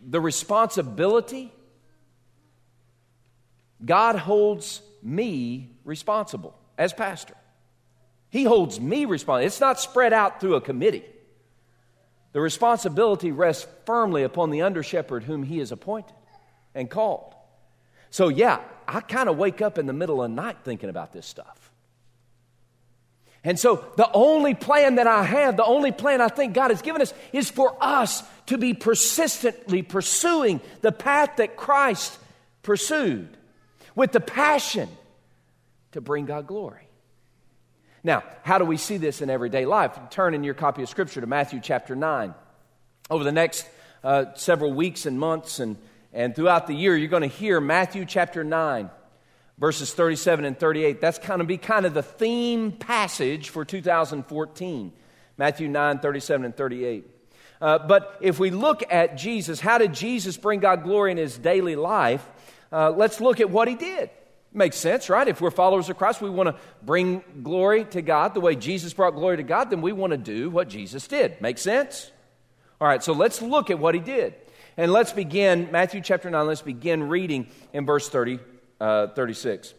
the 0.00 0.20
responsibility, 0.20 1.52
God 3.84 4.14
holds 4.14 4.80
me 5.02 5.70
responsible 5.84 6.56
as 6.78 6.92
pastor. 6.92 7.34
He 8.32 8.44
holds 8.44 8.80
me 8.80 9.04
responsible. 9.04 9.46
It's 9.46 9.60
not 9.60 9.78
spread 9.78 10.14
out 10.14 10.40
through 10.40 10.54
a 10.54 10.60
committee. 10.62 11.04
The 12.32 12.40
responsibility 12.40 13.30
rests 13.30 13.66
firmly 13.84 14.22
upon 14.22 14.50
the 14.50 14.62
under 14.62 14.82
shepherd 14.82 15.24
whom 15.24 15.42
he 15.42 15.58
has 15.58 15.70
appointed 15.70 16.16
and 16.74 16.88
called. 16.88 17.34
So, 18.08 18.28
yeah, 18.28 18.60
I 18.88 19.02
kind 19.02 19.28
of 19.28 19.36
wake 19.36 19.60
up 19.60 19.76
in 19.76 19.84
the 19.84 19.92
middle 19.92 20.22
of 20.22 20.30
the 20.30 20.34
night 20.34 20.56
thinking 20.64 20.88
about 20.88 21.12
this 21.12 21.26
stuff. 21.26 21.70
And 23.44 23.60
so, 23.60 23.84
the 23.98 24.10
only 24.14 24.54
plan 24.54 24.94
that 24.94 25.06
I 25.06 25.24
have, 25.24 25.58
the 25.58 25.64
only 25.66 25.92
plan 25.92 26.22
I 26.22 26.28
think 26.28 26.54
God 26.54 26.70
has 26.70 26.80
given 26.80 27.02
us, 27.02 27.12
is 27.34 27.50
for 27.50 27.76
us 27.82 28.22
to 28.46 28.56
be 28.56 28.72
persistently 28.72 29.82
pursuing 29.82 30.62
the 30.80 30.92
path 30.92 31.36
that 31.36 31.58
Christ 31.58 32.18
pursued 32.62 33.28
with 33.94 34.12
the 34.12 34.20
passion 34.20 34.88
to 35.90 36.00
bring 36.00 36.24
God 36.24 36.46
glory. 36.46 36.88
Now, 38.04 38.24
how 38.42 38.58
do 38.58 38.64
we 38.64 38.76
see 38.76 38.96
this 38.96 39.22
in 39.22 39.30
everyday 39.30 39.64
life? 39.64 39.98
Turn 40.10 40.34
in 40.34 40.42
your 40.42 40.54
copy 40.54 40.82
of 40.82 40.88
Scripture 40.88 41.20
to 41.20 41.26
Matthew 41.26 41.60
chapter 41.62 41.94
9. 41.94 42.34
Over 43.10 43.22
the 43.22 43.32
next 43.32 43.68
uh, 44.02 44.34
several 44.34 44.72
weeks 44.72 45.06
and 45.06 45.20
months 45.20 45.60
and, 45.60 45.76
and 46.12 46.34
throughout 46.34 46.66
the 46.66 46.74
year, 46.74 46.96
you're 46.96 47.08
going 47.08 47.22
to 47.22 47.28
hear 47.28 47.60
Matthew 47.60 48.04
chapter 48.04 48.42
9, 48.42 48.90
verses 49.56 49.94
37 49.94 50.44
and 50.44 50.58
38. 50.58 51.00
That's 51.00 51.20
going 51.20 51.38
to 51.38 51.44
be 51.44 51.58
kind 51.58 51.86
of 51.86 51.94
the 51.94 52.02
theme 52.02 52.72
passage 52.72 53.50
for 53.50 53.64
2014. 53.64 54.92
Matthew 55.38 55.68
9, 55.68 55.98
37 56.00 56.44
and 56.46 56.56
38. 56.56 57.06
Uh, 57.60 57.78
but 57.78 58.18
if 58.20 58.40
we 58.40 58.50
look 58.50 58.82
at 58.90 59.16
Jesus, 59.16 59.60
how 59.60 59.78
did 59.78 59.94
Jesus 59.94 60.36
bring 60.36 60.58
God 60.58 60.82
glory 60.82 61.12
in 61.12 61.18
his 61.18 61.38
daily 61.38 61.76
life? 61.76 62.28
Uh, 62.72 62.90
let's 62.90 63.20
look 63.20 63.38
at 63.38 63.48
what 63.48 63.68
he 63.68 63.76
did. 63.76 64.10
Makes 64.54 64.76
sense, 64.76 65.08
right? 65.08 65.26
If 65.26 65.40
we're 65.40 65.50
followers 65.50 65.88
of 65.88 65.96
Christ, 65.96 66.20
we 66.20 66.28
want 66.28 66.48
to 66.48 66.56
bring 66.82 67.22
glory 67.42 67.86
to 67.86 68.02
God 68.02 68.34
the 68.34 68.40
way 68.40 68.54
Jesus 68.54 68.92
brought 68.92 69.14
glory 69.14 69.38
to 69.38 69.42
God, 69.42 69.70
then 69.70 69.80
we 69.80 69.92
want 69.92 70.10
to 70.10 70.18
do 70.18 70.50
what 70.50 70.68
Jesus 70.68 71.06
did. 71.06 71.40
Make 71.40 71.56
sense? 71.56 72.10
All 72.80 72.86
right, 72.86 73.02
so 73.02 73.14
let's 73.14 73.40
look 73.40 73.70
at 73.70 73.78
what 73.78 73.94
he 73.94 74.00
did. 74.00 74.34
And 74.76 74.92
let's 74.92 75.12
begin, 75.12 75.70
Matthew 75.70 76.02
chapter 76.02 76.28
9, 76.28 76.46
let's 76.46 76.62
begin 76.62 77.08
reading 77.08 77.46
in 77.72 77.86
verse 77.86 78.08
30, 78.08 78.40
uh, 78.80 79.08
36. 79.08 79.72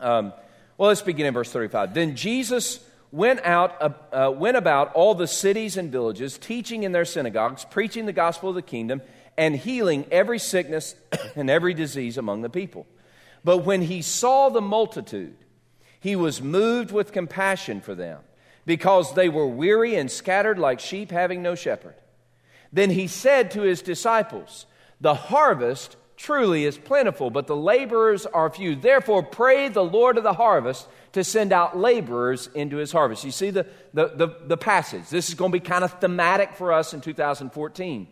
Um, 0.00 0.32
well, 0.76 0.88
let's 0.88 1.02
begin 1.02 1.26
in 1.26 1.34
verse 1.34 1.50
35. 1.50 1.94
Then 1.94 2.14
Jesus 2.14 2.78
went 3.10 3.40
out, 3.40 3.80
uh, 3.80 3.90
uh, 4.12 4.30
went 4.30 4.56
about 4.56 4.92
all 4.94 5.14
the 5.14 5.26
cities 5.26 5.76
and 5.76 5.90
villages, 5.90 6.36
teaching 6.38 6.82
in 6.82 6.92
their 6.92 7.04
synagogues, 7.04 7.64
preaching 7.64 8.06
the 8.06 8.12
gospel 8.12 8.48
of 8.48 8.54
the 8.54 8.62
kingdom, 8.62 9.02
and 9.36 9.56
healing 9.56 10.06
every 10.10 10.38
sickness 10.38 10.94
and 11.36 11.48
every 11.48 11.74
disease 11.74 12.18
among 12.18 12.42
the 12.42 12.50
people. 12.50 12.86
But 13.44 13.58
when 13.58 13.82
he 13.82 14.02
saw 14.02 14.48
the 14.48 14.62
multitude, 14.62 15.36
he 16.00 16.16
was 16.16 16.42
moved 16.42 16.90
with 16.90 17.12
compassion 17.12 17.80
for 17.80 17.94
them, 17.94 18.20
because 18.66 19.14
they 19.14 19.28
were 19.28 19.46
weary 19.46 19.94
and 19.96 20.10
scattered 20.10 20.58
like 20.58 20.80
sheep 20.80 21.10
having 21.10 21.42
no 21.42 21.54
shepherd. 21.54 21.94
Then 22.72 22.90
he 22.90 23.06
said 23.06 23.50
to 23.52 23.62
his 23.62 23.82
disciples, 23.82 24.66
The 25.00 25.14
harvest 25.14 25.96
truly 26.16 26.64
is 26.64 26.78
plentiful, 26.78 27.30
but 27.30 27.46
the 27.46 27.56
laborers 27.56 28.26
are 28.26 28.50
few. 28.50 28.76
Therefore, 28.76 29.22
pray 29.22 29.68
the 29.68 29.84
Lord 29.84 30.16
of 30.16 30.24
the 30.24 30.32
harvest 30.32 30.88
to 31.12 31.24
send 31.24 31.52
out 31.52 31.76
laborers 31.76 32.48
into 32.54 32.76
his 32.76 32.92
harvest. 32.92 33.24
You 33.24 33.30
see 33.30 33.50
the, 33.50 33.66
the, 33.92 34.08
the, 34.08 34.28
the 34.46 34.56
passage. 34.56 35.08
This 35.08 35.28
is 35.28 35.34
going 35.34 35.52
to 35.52 35.58
be 35.58 35.64
kind 35.64 35.84
of 35.84 36.00
thematic 36.00 36.54
for 36.54 36.72
us 36.72 36.94
in 36.94 37.00
2014. 37.00 38.08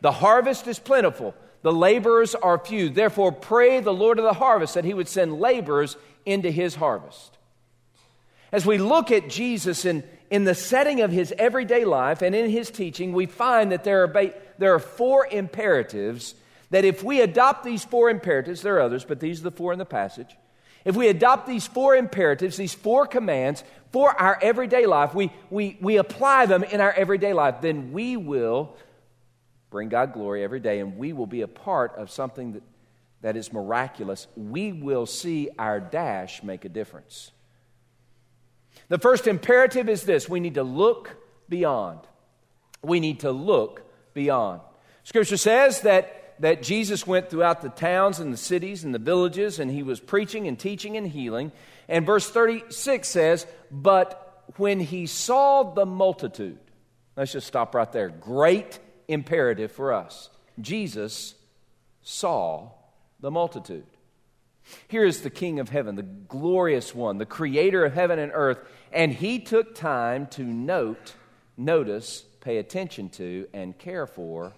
The 0.00 0.12
harvest 0.12 0.66
is 0.66 0.78
plentiful, 0.78 1.34
the 1.62 1.72
laborers 1.72 2.34
are 2.34 2.58
few. 2.58 2.88
Therefore, 2.88 3.32
pray 3.32 3.80
the 3.80 3.92
Lord 3.92 4.18
of 4.18 4.24
the 4.24 4.32
harvest 4.32 4.74
that 4.74 4.84
he 4.84 4.94
would 4.94 5.08
send 5.08 5.40
laborers 5.40 5.96
into 6.26 6.50
his 6.50 6.74
harvest. 6.74 7.38
As 8.50 8.66
we 8.66 8.78
look 8.78 9.10
at 9.10 9.30
Jesus 9.30 9.84
in, 9.84 10.04
in 10.30 10.44
the 10.44 10.54
setting 10.54 11.00
of 11.00 11.10
his 11.10 11.32
everyday 11.38 11.84
life 11.84 12.20
and 12.20 12.34
in 12.34 12.50
his 12.50 12.70
teaching, 12.70 13.12
we 13.12 13.26
find 13.26 13.72
that 13.72 13.84
there 13.84 14.02
are, 14.02 14.08
ba- 14.08 14.34
there 14.58 14.74
are 14.74 14.78
four 14.78 15.26
imperatives 15.26 16.34
that 16.70 16.84
if 16.84 17.02
we 17.02 17.20
adopt 17.20 17.64
these 17.64 17.84
four 17.84 18.10
imperatives, 18.10 18.62
there 18.62 18.76
are 18.76 18.80
others, 18.80 19.04
but 19.04 19.20
these 19.20 19.40
are 19.40 19.44
the 19.44 19.50
four 19.50 19.72
in 19.72 19.78
the 19.78 19.84
passage. 19.84 20.36
If 20.84 20.96
we 20.96 21.08
adopt 21.08 21.46
these 21.46 21.66
four 21.66 21.94
imperatives, 21.94 22.56
these 22.56 22.74
four 22.74 23.06
commands 23.06 23.62
for 23.92 24.10
our 24.20 24.38
everyday 24.42 24.86
life, 24.86 25.14
we, 25.14 25.30
we, 25.50 25.76
we 25.80 25.96
apply 25.96 26.46
them 26.46 26.64
in 26.64 26.80
our 26.80 26.92
everyday 26.92 27.34
life, 27.34 27.60
then 27.60 27.92
we 27.92 28.16
will 28.16 28.74
bring 29.72 29.88
God 29.88 30.12
glory 30.12 30.44
every 30.44 30.60
day 30.60 30.78
and 30.78 30.96
we 30.96 31.12
will 31.12 31.26
be 31.26 31.40
a 31.40 31.48
part 31.48 31.96
of 31.96 32.10
something 32.10 32.52
that, 32.52 32.62
that 33.22 33.36
is 33.36 33.52
miraculous. 33.52 34.28
We 34.36 34.72
will 34.72 35.06
see 35.06 35.48
our 35.58 35.80
dash 35.80 36.42
make 36.42 36.64
a 36.64 36.68
difference. 36.68 37.32
The 38.88 38.98
first 38.98 39.26
imperative 39.26 39.88
is 39.88 40.04
this 40.04 40.28
we 40.28 40.38
need 40.38 40.54
to 40.54 40.62
look 40.62 41.16
beyond. 41.48 42.00
We 42.82 43.00
need 43.00 43.20
to 43.20 43.32
look 43.32 43.82
beyond. 44.14 44.60
Scripture 45.02 45.36
says 45.36 45.80
that 45.80 46.18
that 46.38 46.62
Jesus 46.62 47.06
went 47.06 47.30
throughout 47.30 47.60
the 47.60 47.68
towns 47.68 48.18
and 48.18 48.32
the 48.32 48.36
cities 48.36 48.82
and 48.82 48.92
the 48.92 48.98
villages, 48.98 49.60
and 49.60 49.70
he 49.70 49.84
was 49.84 50.00
preaching 50.00 50.48
and 50.48 50.58
teaching 50.58 50.96
and 50.96 51.06
healing. 51.06 51.52
And 51.88 52.04
verse 52.04 52.28
36 52.28 53.06
says, 53.06 53.46
But 53.70 54.42
when 54.56 54.80
he 54.80 55.06
saw 55.06 55.62
the 55.62 55.86
multitude, 55.86 56.58
let's 57.16 57.32
just 57.32 57.46
stop 57.46 57.74
right 57.76 57.90
there. 57.92 58.08
Great 58.08 58.80
imperative 59.12 59.72
for 59.72 59.92
us. 59.92 60.30
Jesus 60.60 61.34
saw 62.02 62.70
the 63.20 63.30
multitude. 63.30 63.86
Here 64.88 65.04
is 65.04 65.22
the 65.22 65.30
King 65.30 65.58
of 65.60 65.68
heaven, 65.68 65.96
the 65.96 66.02
glorious 66.02 66.94
one, 66.94 67.18
the 67.18 67.26
creator 67.26 67.84
of 67.84 67.94
heaven 67.94 68.18
and 68.18 68.32
earth, 68.34 68.58
and 68.92 69.12
he 69.12 69.38
took 69.38 69.74
time 69.74 70.26
to 70.28 70.42
note, 70.42 71.14
notice, 71.56 72.24
pay 72.40 72.58
attention 72.58 73.08
to, 73.10 73.48
and 73.52 73.76
care 73.76 74.06
for 74.06 74.52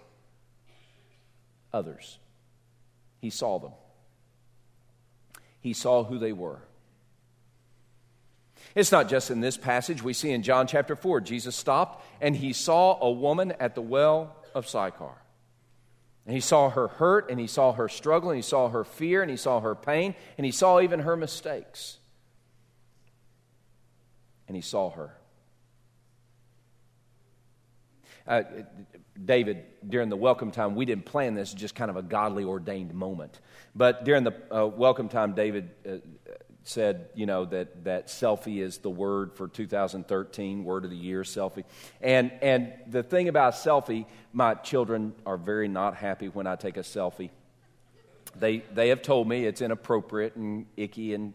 others. 1.73 2.19
He 3.21 3.31
saw 3.31 3.59
them, 3.59 3.73
he 5.61 5.73
saw 5.73 6.05
who 6.05 6.19
they 6.19 6.33
were. 6.33 6.61
It's 8.75 8.91
not 8.91 9.09
just 9.09 9.31
in 9.31 9.41
this 9.41 9.57
passage. 9.57 10.03
We 10.03 10.13
see 10.13 10.31
in 10.31 10.43
John 10.43 10.67
chapter 10.67 10.97
4, 10.97 11.21
Jesus 11.21 11.55
stopped 11.55 12.05
and 12.21 12.35
he 12.35 12.53
saw 12.53 12.99
a 13.01 13.11
woman 13.11 13.53
at 13.61 13.75
the 13.75 13.83
well 13.83 14.37
of 14.55 14.67
Sychar. 14.67 15.15
And 16.27 16.35
he 16.35 16.41
saw 16.41 16.71
her 16.71 16.89
hurt, 16.89 17.31
and 17.31 17.39
he 17.39 17.47
saw 17.47 17.73
her 17.73 17.87
struggle, 17.87 18.31
and 18.31 18.37
he 18.37 18.43
saw 18.43 18.71
her 18.71 18.83
fear, 18.83 19.21
and 19.21 19.31
he 19.31 19.37
saw 19.37 19.61
her 19.61 19.75
pain, 19.75 20.15
and 20.39 20.47
he 20.47 20.53
saw 20.53 20.81
even 20.81 21.01
her 21.01 21.17
mistakes. 21.17 21.99
And 24.49 24.57
he 24.57 24.63
saw 24.63 24.91
her. 24.91 25.15
Uh, 28.27 28.43
David, 29.23 29.65
during 29.87 30.09
the 30.09 30.17
welcome 30.17 30.51
time, 30.51 30.75
we 30.75 30.87
didn't 30.87 31.05
plan 31.05 31.35
this, 31.35 31.53
just 31.53 31.75
kind 31.75 31.91
of 31.91 31.99
a 31.99 32.03
godly 32.03 32.45
ordained 32.45 32.95
moment. 32.95 33.39
But 33.75 34.05
during 34.05 34.25
the 34.25 34.35
uh, 34.51 34.67
welcome 34.67 35.11
time, 35.11 35.35
David 35.35 35.71
uh, 35.87 35.97
said, 36.65 37.09
you 37.15 37.27
know, 37.27 37.45
that, 37.45 37.85
that 37.85 38.09
selfie 38.09 38.61
is 38.61 38.79
the 38.79 38.91
word 38.91 39.35
for 39.35 39.49
2013, 39.49 40.65
word 40.65 40.85
of 40.85 40.91
the 40.91 40.97
year, 40.97 41.23
selfie. 41.23 41.65
And, 42.01 42.33
and 42.43 42.73
the 42.87 43.03
thing 43.03 43.29
about 43.29 43.55
selfie, 43.55 44.07
my 44.33 44.55
children 44.55 45.15
are 45.27 45.37
very 45.37 45.69
not 45.69 45.95
happy 45.95 46.29
when 46.29 46.47
I 46.47 46.57
take 46.57 46.79
a 46.79 46.81
selfie. 46.81 47.31
They, 48.37 48.59
they 48.73 48.89
have 48.89 49.03
told 49.03 49.29
me 49.29 49.45
it's 49.45 49.61
inappropriate 49.61 50.37
and 50.37 50.67
icky 50.77 51.15
and 51.15 51.35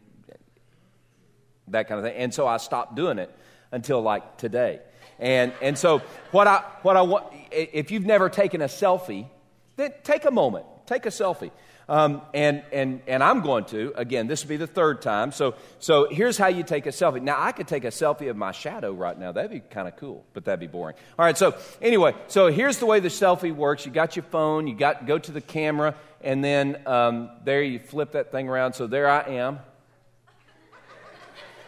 that 1.68 1.88
kind 1.88 2.00
of 2.00 2.06
thing. 2.06 2.18
And 2.18 2.34
so 2.34 2.48
I 2.48 2.58
stopped 2.58 2.96
doing 2.96 3.20
it 3.20 3.34
until 3.72 4.02
like 4.02 4.38
today. 4.38 4.80
And, 5.20 5.54
and 5.62 5.78
so, 5.78 6.02
what 6.32 6.48
I, 6.48 6.64
what 6.82 6.96
I 6.98 7.02
want, 7.02 7.28
if 7.52 7.92
you've 7.92 8.06
never 8.06 8.30
taken 8.30 8.62
a 8.62 8.68
selfie, 8.68 9.28
then 9.76 9.94
take 10.04 10.26
a 10.26 10.32
moment, 10.32 10.66
take 10.86 11.06
a 11.06 11.10
selfie. 11.10 11.52
Um, 11.90 12.22
and, 12.36 12.62
and, 12.72 13.02
and 13.08 13.24
I'm 13.24 13.42
going 13.42 13.66
to, 13.66 13.92
again, 13.96 14.28
this 14.28 14.44
will 14.44 14.50
be 14.50 14.58
the 14.58 14.68
third 14.68 15.02
time. 15.02 15.32
So, 15.32 15.56
so 15.80 16.08
here's 16.08 16.38
how 16.38 16.46
you 16.46 16.62
take 16.62 16.86
a 16.86 16.92
selfie. 16.92 17.20
Now, 17.20 17.42
I 17.42 17.52
could 17.52 17.68
take 17.68 17.84
a 17.84 17.88
selfie 17.88 18.30
of 18.30 18.38
my 18.38 18.52
shadow 18.52 18.94
right 18.94 19.18
now. 19.18 19.32
That'd 19.32 19.50
be 19.50 19.60
kind 19.60 19.88
of 19.88 19.96
cool, 19.96 20.24
but 20.34 20.46
that'd 20.46 20.60
be 20.60 20.68
boring. 20.68 20.96
All 21.18 21.26
right, 21.26 21.36
so 21.36 21.58
anyway, 21.82 22.14
so 22.28 22.52
here's 22.52 22.78
the 22.78 22.86
way 22.86 23.00
the 23.00 23.10
selfie 23.10 23.54
works. 23.54 23.88
You 23.88 23.92
got 23.92 24.16
your 24.16 24.22
phone, 24.22 24.68
you 24.68 24.76
got 24.76 25.08
go 25.08 25.18
to 25.18 25.32
the 25.32 25.42
camera, 25.42 25.96
and 26.22 26.44
then 26.44 26.80
um, 26.86 27.32
there 27.44 27.64
you 27.64 27.80
flip 27.80 28.12
that 28.12 28.32
thing 28.32 28.48
around. 28.48 28.74
So 28.74 28.86
there 28.86 29.10
I 29.10 29.22
am. 29.22 29.58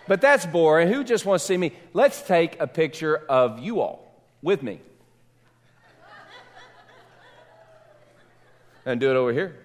But 0.07 0.21
that's 0.21 0.45
boring. 0.45 0.87
Who 0.89 1.03
just 1.03 1.25
wants 1.25 1.45
to 1.45 1.53
see 1.53 1.57
me? 1.57 1.73
Let's 1.93 2.21
take 2.21 2.61
a 2.61 2.67
picture 2.67 3.17
of 3.17 3.57
you 3.57 3.81
all 3.81 4.21
with 4.43 4.61
me. 4.61 4.81
And 8.85 8.99
do 8.99 9.09
it 9.09 9.15
over 9.15 9.33
here. 9.33 9.57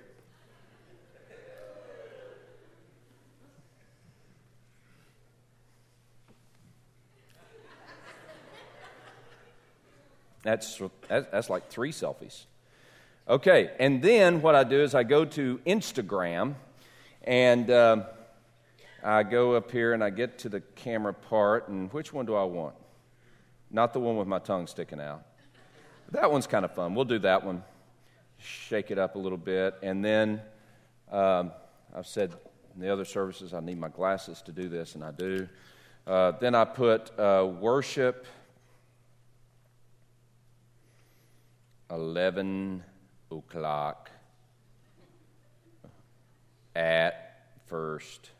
That's, 10.47 10.81
that's 11.09 11.51
like 11.51 11.69
three 11.69 11.93
selfies. 11.93 12.45
Okay, 13.29 13.73
and 13.79 14.01
then 14.01 14.41
what 14.41 14.55
I 14.55 14.65
do 14.65 14.81
is 14.81 14.95
I 14.95 15.03
go 15.03 15.25
to 15.25 15.61
Instagram 15.67 16.55
and. 17.23 17.71
Uh, 17.71 18.05
I 19.07 19.23
go 19.23 19.55
up 19.55 19.71
here 19.71 19.93
and 19.93 20.03
I 20.03 20.11
get 20.11 20.37
to 20.39 20.49
the 20.49 20.61
camera 20.75 21.15
part, 21.15 21.69
and 21.69 21.93
which 21.93 22.13
one 22.13 22.27
do 22.27 22.35
I 22.35 22.43
want? 22.43 22.75
Not 23.71 23.93
the 23.93 24.01
one 24.01 24.17
with 24.17 24.27
my 24.27 24.41
tongue 24.41 24.67
sticking 24.67 25.01
out. 25.01 25.23
That 26.11 26.33
one's 26.33 26.49
kind 26.49 26.65
of 26.65 26.75
fun. 26.75 26.97
We'll 26.97 27.05
do 27.05 27.21
that 27.21 27.45
one. 27.45 27.63
Shake 28.39 28.91
it 28.91 28.99
up 28.99 29.15
a 29.15 29.19
little 29.19 29.39
bit. 29.39 29.77
And 29.81 30.05
then 30.05 30.43
um, 31.13 31.53
I've 31.95 32.09
said 32.09 32.33
in 32.75 32.81
the 32.81 32.93
other 32.93 33.05
services 33.05 33.55
I 33.55 33.61
need 33.61 33.79
my 33.79 33.89
glasses 33.89 34.43
to 34.43 34.51
do 34.51 34.69
this, 34.69 34.97
and 34.97 35.05
I 35.05 35.13
do. 35.13 35.49
Uh, 36.05 36.33
then 36.33 36.57
I 36.57 36.65
put 36.65 37.17
uh, 37.17 37.49
worship 37.61 38.27
11 41.91 42.83
o'clock 43.31 44.11
at 46.75 47.47
first 47.67 48.31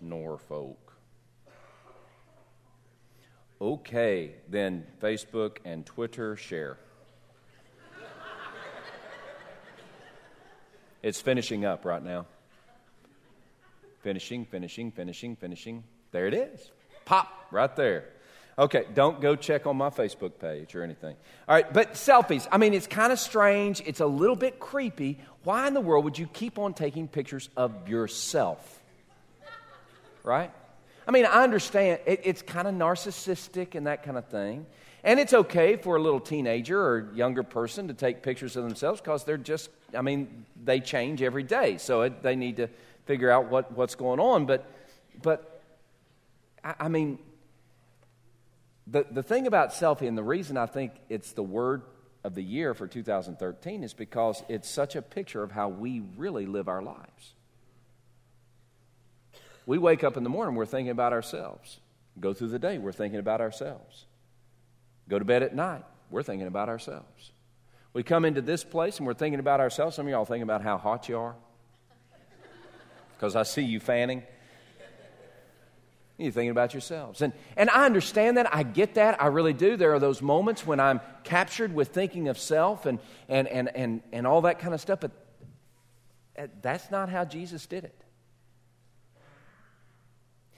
Norfolk. 0.00 0.92
Okay, 3.60 4.32
then 4.48 4.84
Facebook 5.00 5.58
and 5.64 5.84
Twitter 5.86 6.36
share. 6.36 6.76
it's 11.02 11.20
finishing 11.20 11.64
up 11.64 11.84
right 11.84 12.02
now. 12.02 12.26
Finishing, 14.02 14.44
finishing, 14.44 14.92
finishing, 14.92 15.36
finishing. 15.36 15.84
There 16.12 16.26
it 16.26 16.34
is. 16.34 16.70
Pop, 17.06 17.46
right 17.50 17.74
there. 17.76 18.04
Okay, 18.58 18.86
don't 18.94 19.20
go 19.20 19.36
check 19.36 19.66
on 19.66 19.76
my 19.76 19.90
Facebook 19.90 20.38
page 20.38 20.74
or 20.74 20.82
anything. 20.82 21.14
All 21.46 21.54
right, 21.54 21.70
but 21.70 21.92
selfies. 21.92 22.48
I 22.50 22.56
mean, 22.56 22.72
it's 22.72 22.86
kind 22.86 23.12
of 23.12 23.18
strange. 23.18 23.82
It's 23.84 24.00
a 24.00 24.06
little 24.06 24.36
bit 24.36 24.58
creepy. 24.58 25.18
Why 25.44 25.68
in 25.68 25.74
the 25.74 25.80
world 25.80 26.04
would 26.04 26.18
you 26.18 26.26
keep 26.26 26.58
on 26.58 26.72
taking 26.72 27.06
pictures 27.06 27.50
of 27.56 27.88
yourself? 27.88 28.82
right? 30.26 30.50
I 31.06 31.12
mean, 31.12 31.24
I 31.24 31.44
understand 31.44 32.00
it, 32.04 32.20
it's 32.24 32.42
kind 32.42 32.66
of 32.66 32.74
narcissistic 32.74 33.74
and 33.74 33.86
that 33.86 34.02
kind 34.02 34.18
of 34.18 34.26
thing. 34.26 34.66
And 35.04 35.20
it's 35.20 35.32
okay 35.32 35.76
for 35.76 35.94
a 35.96 36.02
little 36.02 36.18
teenager 36.18 36.80
or 36.80 37.12
younger 37.14 37.44
person 37.44 37.86
to 37.88 37.94
take 37.94 38.22
pictures 38.22 38.56
of 38.56 38.64
themselves 38.64 39.00
because 39.00 39.22
they're 39.22 39.36
just, 39.36 39.70
I 39.96 40.02
mean, 40.02 40.44
they 40.64 40.80
change 40.80 41.22
every 41.22 41.44
day. 41.44 41.78
So 41.78 42.02
it, 42.02 42.24
they 42.24 42.34
need 42.34 42.56
to 42.56 42.68
figure 43.04 43.30
out 43.30 43.48
what, 43.48 43.70
what's 43.72 43.94
going 43.94 44.18
on. 44.18 44.46
But, 44.46 44.66
but 45.22 45.62
I, 46.64 46.74
I 46.80 46.88
mean, 46.88 47.20
the, 48.86 49.06
the 49.10 49.22
thing 49.22 49.46
about 49.46 49.70
selfie, 49.70 50.08
and 50.08 50.16
the 50.16 50.22
reason 50.22 50.56
I 50.56 50.66
think 50.66 50.92
it's 51.08 51.32
the 51.32 51.42
word 51.42 51.82
of 52.22 52.34
the 52.34 52.42
year 52.42 52.74
for 52.74 52.86
2013 52.86 53.84
is 53.84 53.94
because 53.94 54.42
it's 54.48 54.68
such 54.68 54.96
a 54.96 55.02
picture 55.02 55.42
of 55.42 55.52
how 55.52 55.68
we 55.68 56.02
really 56.16 56.46
live 56.46 56.68
our 56.68 56.82
lives. 56.82 57.34
We 59.64 59.78
wake 59.78 60.04
up 60.04 60.16
in 60.16 60.22
the 60.22 60.30
morning, 60.30 60.54
we're 60.54 60.66
thinking 60.66 60.90
about 60.90 61.12
ourselves. 61.12 61.80
Go 62.18 62.32
through 62.32 62.48
the 62.48 62.58
day, 62.58 62.78
we're 62.78 62.92
thinking 62.92 63.18
about 63.18 63.40
ourselves. 63.40 64.06
Go 65.08 65.18
to 65.18 65.24
bed 65.24 65.42
at 65.42 65.54
night, 65.54 65.84
we're 66.10 66.22
thinking 66.22 66.46
about 66.46 66.68
ourselves. 66.68 67.32
We 67.92 68.02
come 68.02 68.24
into 68.24 68.42
this 68.42 68.62
place 68.62 68.98
and 68.98 69.06
we're 69.06 69.14
thinking 69.14 69.40
about 69.40 69.60
ourselves. 69.60 69.96
Some 69.96 70.06
of 70.06 70.10
y'all 70.10 70.24
thinking 70.24 70.42
about 70.42 70.62
how 70.62 70.76
hot 70.76 71.08
you 71.08 71.18
are 71.18 71.34
because 73.16 73.34
I 73.34 73.42
see 73.42 73.62
you 73.62 73.80
fanning. 73.80 74.22
You're 76.18 76.32
thinking 76.32 76.50
about 76.50 76.72
yourselves. 76.72 77.20
And, 77.20 77.34
and 77.56 77.68
I 77.68 77.84
understand 77.84 78.38
that. 78.38 78.52
I 78.54 78.62
get 78.62 78.94
that. 78.94 79.20
I 79.22 79.26
really 79.26 79.52
do. 79.52 79.76
There 79.76 79.92
are 79.94 79.98
those 79.98 80.22
moments 80.22 80.66
when 80.66 80.80
I'm 80.80 81.00
captured 81.24 81.74
with 81.74 81.88
thinking 81.88 82.28
of 82.28 82.38
self 82.38 82.86
and, 82.86 82.98
and, 83.28 83.46
and, 83.48 83.68
and, 83.76 84.00
and 84.12 84.26
all 84.26 84.42
that 84.42 84.58
kind 84.58 84.72
of 84.72 84.80
stuff. 84.80 85.00
But 85.00 85.10
eh, 86.36 86.46
that's 86.62 86.90
not 86.90 87.10
how 87.10 87.26
Jesus 87.26 87.66
did 87.66 87.84
it. 87.84 88.02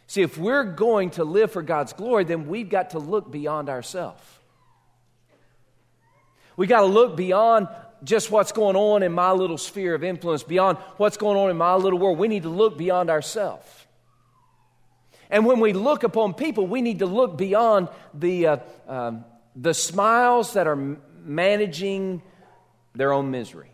See, 0.07 0.23
if 0.23 0.39
we're 0.39 0.65
going 0.65 1.11
to 1.11 1.25
live 1.25 1.51
for 1.51 1.63
God's 1.63 1.93
glory, 1.93 2.25
then 2.25 2.47
we've 2.47 2.69
got 2.69 2.91
to 2.91 2.99
look 2.99 3.31
beyond 3.31 3.69
ourselves. 3.69 4.23
We've 6.57 6.69
got 6.69 6.81
to 6.81 6.87
look 6.87 7.17
beyond 7.17 7.69
just 8.05 8.31
what's 8.31 8.53
going 8.53 8.77
on 8.77 9.03
in 9.03 9.13
my 9.13 9.33
little 9.33 9.59
sphere 9.59 9.95
of 9.95 10.05
influence, 10.05 10.45
beyond 10.45 10.79
what's 10.99 11.17
going 11.17 11.37
on 11.37 11.51
in 11.51 11.57
my 11.57 11.75
little 11.75 11.99
world. 11.99 12.17
We 12.17 12.29
need 12.29 12.45
to 12.45 12.49
look 12.49 12.79
beyond 12.79 13.11
ourselves. 13.11 13.67
And 15.31 15.45
when 15.45 15.61
we 15.61 15.73
look 15.73 16.03
upon 16.05 16.35
people, 16.35 16.67
we 16.67 16.83
need 16.83 17.01
to 17.01 17.07
look 17.07 17.37
beyond 17.37 17.89
the, 18.15 18.47
uh, 18.47 18.57
um, 18.87 19.25
the 19.55 19.75
smiles 19.75 20.55
that 20.55 20.67
are 20.67 20.97
managing 21.23 22.23
their 22.95 23.13
own 23.13 23.31
misery. 23.31 23.71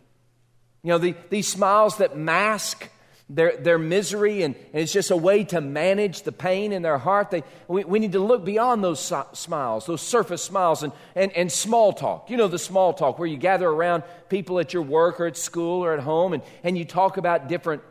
You 0.83 0.91
know, 0.91 0.99
the, 0.99 1.15
these 1.31 1.49
smiles 1.49 1.99
that 1.99 2.17
mask 2.17 2.91
their, 3.31 3.57
their 3.57 3.79
misery, 3.79 4.43
and, 4.43 4.55
and, 4.55 4.83
it's 4.83 4.93
just 4.93 5.11
a 5.11 5.17
way 5.17 5.45
to 5.45 5.61
manage 5.61 6.23
the 6.23 6.33
pain 6.33 6.73
in 6.73 6.83
their 6.83 6.99
heart. 6.99 7.31
They, 7.31 7.43
we, 7.69 7.83
we 7.85 7.99
need 7.99 8.13
to 8.13 8.21
look 8.21 8.45
beyond 8.45 8.85
those 8.85 9.01
so, 9.01 9.27
smiles, 9.33 9.87
those 9.87 10.03
surface 10.03 10.43
smiles, 10.43 10.83
and, 10.83 10.93
and, 11.15 11.33
and 11.33 11.51
small 11.51 11.95
talk. 11.95 12.29
You 12.29 12.37
know, 12.37 12.49
the 12.49 12.59
small 12.59 12.93
talk 12.93 13.19
where 13.19 13.27
you 13.27 13.39
gather 13.39 13.67
around 13.67 14.03
people 14.29 14.59
at 14.61 14.75
your 14.75 14.83
work 14.83 15.21
or 15.21 15.27
at 15.27 15.39
school 15.39 15.83
or 15.83 15.95
at 15.95 16.01
home, 16.01 16.35
and, 16.35 16.43
and 16.63 16.77
you 16.77 16.85
talk 16.85 17.17
about 17.17 17.49
different 17.49 17.83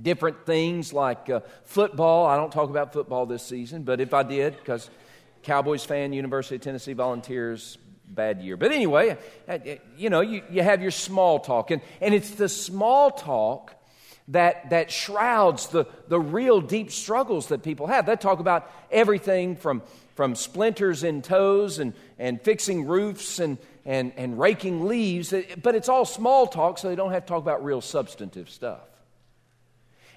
different 0.00 0.46
things 0.46 0.92
like 0.92 1.28
uh, 1.28 1.40
football. 1.64 2.26
I 2.26 2.36
don't 2.36 2.52
talk 2.52 2.70
about 2.70 2.92
football 2.92 3.26
this 3.26 3.42
season, 3.42 3.82
but 3.82 4.00
if 4.00 4.14
I 4.14 4.22
did, 4.22 4.56
because 4.56 4.88
Cowboys 5.42 5.84
fan, 5.84 6.12
University 6.12 6.56
of 6.56 6.62
Tennessee 6.62 6.92
Volunteers, 6.92 7.78
bad 8.06 8.40
year. 8.40 8.56
But 8.56 8.72
anyway, 8.72 9.16
uh, 9.48 9.52
uh, 9.52 9.58
you 9.96 10.10
know, 10.10 10.20
you, 10.20 10.42
you 10.50 10.62
have 10.62 10.82
your 10.82 10.90
small 10.90 11.40
talk, 11.40 11.70
and, 11.70 11.82
and 12.00 12.14
it's 12.14 12.30
the 12.30 12.48
small 12.48 13.10
talk 13.10 13.74
that, 14.28 14.70
that 14.70 14.90
shrouds 14.90 15.68
the, 15.68 15.86
the 16.08 16.20
real 16.20 16.60
deep 16.60 16.90
struggles 16.90 17.48
that 17.48 17.62
people 17.62 17.86
have. 17.86 18.06
They 18.06 18.16
talk 18.16 18.38
about 18.38 18.70
everything 18.90 19.56
from, 19.56 19.82
from 20.14 20.34
splinters 20.34 21.02
in 21.02 21.22
toes 21.22 21.78
and, 21.78 21.92
and 22.18 22.40
fixing 22.40 22.86
roofs 22.86 23.40
and, 23.40 23.58
and, 23.84 24.12
and 24.16 24.38
raking 24.38 24.86
leaves, 24.86 25.34
but 25.62 25.74
it's 25.74 25.88
all 25.88 26.04
small 26.04 26.46
talk, 26.46 26.78
so 26.78 26.88
they 26.88 26.94
don't 26.94 27.12
have 27.12 27.24
to 27.24 27.28
talk 27.28 27.42
about 27.42 27.64
real 27.64 27.80
substantive 27.80 28.48
stuff. 28.48 28.80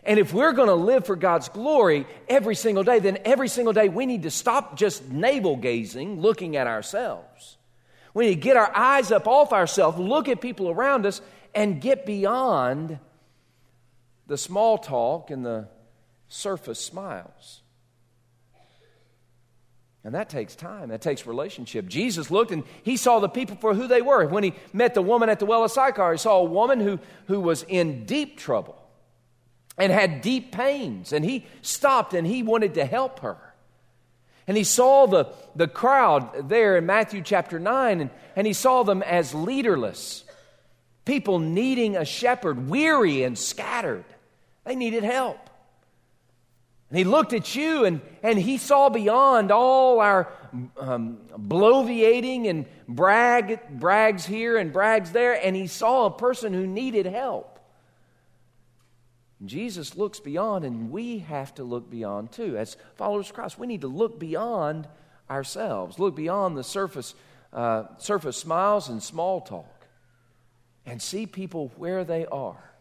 And 0.05 0.19
if 0.19 0.33
we're 0.33 0.53
going 0.53 0.67
to 0.67 0.75
live 0.75 1.05
for 1.05 1.15
God's 1.15 1.49
glory 1.49 2.05
every 2.29 2.55
single 2.55 2.83
day, 2.83 2.99
then 2.99 3.17
every 3.25 3.47
single 3.47 3.73
day 3.73 3.89
we 3.89 4.05
need 4.05 4.23
to 4.23 4.31
stop 4.31 4.77
just 4.77 5.09
navel 5.09 5.57
gazing, 5.57 6.21
looking 6.21 6.55
at 6.55 6.67
ourselves. 6.67 7.57
We 8.13 8.27
need 8.27 8.35
to 8.35 8.41
get 8.41 8.55
our 8.55 8.71
eyes 8.75 9.11
up 9.11 9.27
off 9.27 9.51
ourselves, 9.51 9.97
look 9.97 10.29
at 10.29 10.41
people 10.41 10.69
around 10.69 11.05
us, 11.05 11.21
and 11.55 11.81
get 11.81 12.05
beyond 12.05 12.99
the 14.27 14.37
small 14.37 14.77
talk 14.77 15.31
and 15.31 15.43
the 15.45 15.67
surface 16.27 16.79
smiles. 16.79 17.61
And 20.03 20.13
that 20.13 20.29
takes 20.29 20.55
time. 20.55 20.89
That 20.89 21.01
takes 21.01 21.25
relationship. 21.25 21.87
Jesus 21.87 22.29
looked 22.29 22.51
and 22.51 22.63
he 22.83 22.95
saw 22.95 23.19
the 23.19 23.27
people 23.27 23.55
for 23.55 23.73
who 23.73 23.87
they 23.87 24.03
were. 24.03 24.27
When 24.27 24.43
he 24.43 24.53
met 24.71 24.93
the 24.93 25.01
woman 25.01 25.29
at 25.29 25.39
the 25.39 25.47
well 25.47 25.63
of 25.63 25.71
Sychar, 25.71 26.11
he 26.11 26.19
saw 26.19 26.37
a 26.37 26.43
woman 26.43 26.79
who, 26.79 26.99
who 27.25 27.39
was 27.39 27.63
in 27.63 28.05
deep 28.05 28.37
trouble 28.37 28.84
and 29.77 29.91
had 29.91 30.21
deep 30.21 30.51
pains. 30.51 31.11
And 31.13 31.23
he 31.23 31.45
stopped 31.61 32.13
and 32.13 32.25
he 32.25 32.43
wanted 32.43 32.75
to 32.75 32.85
help 32.85 33.19
her. 33.19 33.37
And 34.47 34.55
he 34.55 34.63
saw 34.63 35.07
the, 35.07 35.27
the 35.55 35.67
crowd 35.67 36.49
there 36.49 36.77
in 36.77 36.85
Matthew 36.85 37.21
chapter 37.23 37.59
9, 37.59 38.01
and, 38.01 38.09
and 38.35 38.45
he 38.45 38.53
saw 38.53 38.83
them 38.83 39.01
as 39.01 39.33
leaderless, 39.33 40.23
people 41.03 41.39
needing 41.39 41.95
a 41.95 42.05
shepherd, 42.05 42.69
weary 42.69 43.23
and 43.23 43.37
scattered. 43.37 44.05
They 44.63 44.75
needed 44.75 45.03
help. 45.03 45.39
And 46.89 46.99
he 46.99 47.03
looked 47.03 47.33
at 47.33 47.55
you 47.55 47.85
and, 47.85 48.01
and 48.21 48.37
he 48.37 48.57
saw 48.57 48.89
beyond 48.89 49.51
all 49.51 49.99
our 49.99 50.31
um, 50.79 51.17
bloviating 51.35 52.47
and 52.47 52.65
brag, 52.87 53.59
brags 53.79 54.25
here 54.25 54.57
and 54.57 54.71
brags 54.71 55.11
there, 55.11 55.33
and 55.33 55.55
he 55.55 55.65
saw 55.67 56.05
a 56.05 56.11
person 56.11 56.53
who 56.53 56.67
needed 56.67 57.07
help. 57.07 57.54
Jesus 59.43 59.97
looks 59.97 60.19
beyond, 60.19 60.63
and 60.63 60.91
we 60.91 61.19
have 61.19 61.53
to 61.55 61.63
look 61.63 61.89
beyond 61.89 62.31
too. 62.31 62.57
As 62.57 62.77
followers 62.95 63.29
of 63.29 63.35
Christ, 63.35 63.59
we 63.59 63.67
need 63.67 63.81
to 63.81 63.87
look 63.87 64.17
beyond 64.17 64.87
ourselves, 65.29 65.99
look 65.99 66.15
beyond 66.15 66.55
the 66.57 66.63
surface, 66.63 67.15
uh, 67.51 67.83
surface 67.97 68.37
smiles 68.37 68.87
and 68.87 69.03
small 69.03 69.41
talk, 69.41 69.87
and 70.85 71.01
see 71.01 71.25
people 71.25 71.71
where 71.75 72.03
they 72.03 72.25
are. 72.27 72.71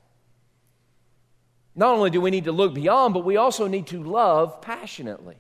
Not 1.75 1.97
only 1.97 2.11
do 2.11 2.21
we 2.21 2.31
need 2.31 2.45
to 2.45 2.53
look 2.53 2.73
beyond, 2.73 3.15
but 3.15 3.25
we 3.25 3.37
also 3.37 3.67
need 3.67 3.89
to 3.89 4.03
love 4.03 4.61
passionately. 4.61 5.37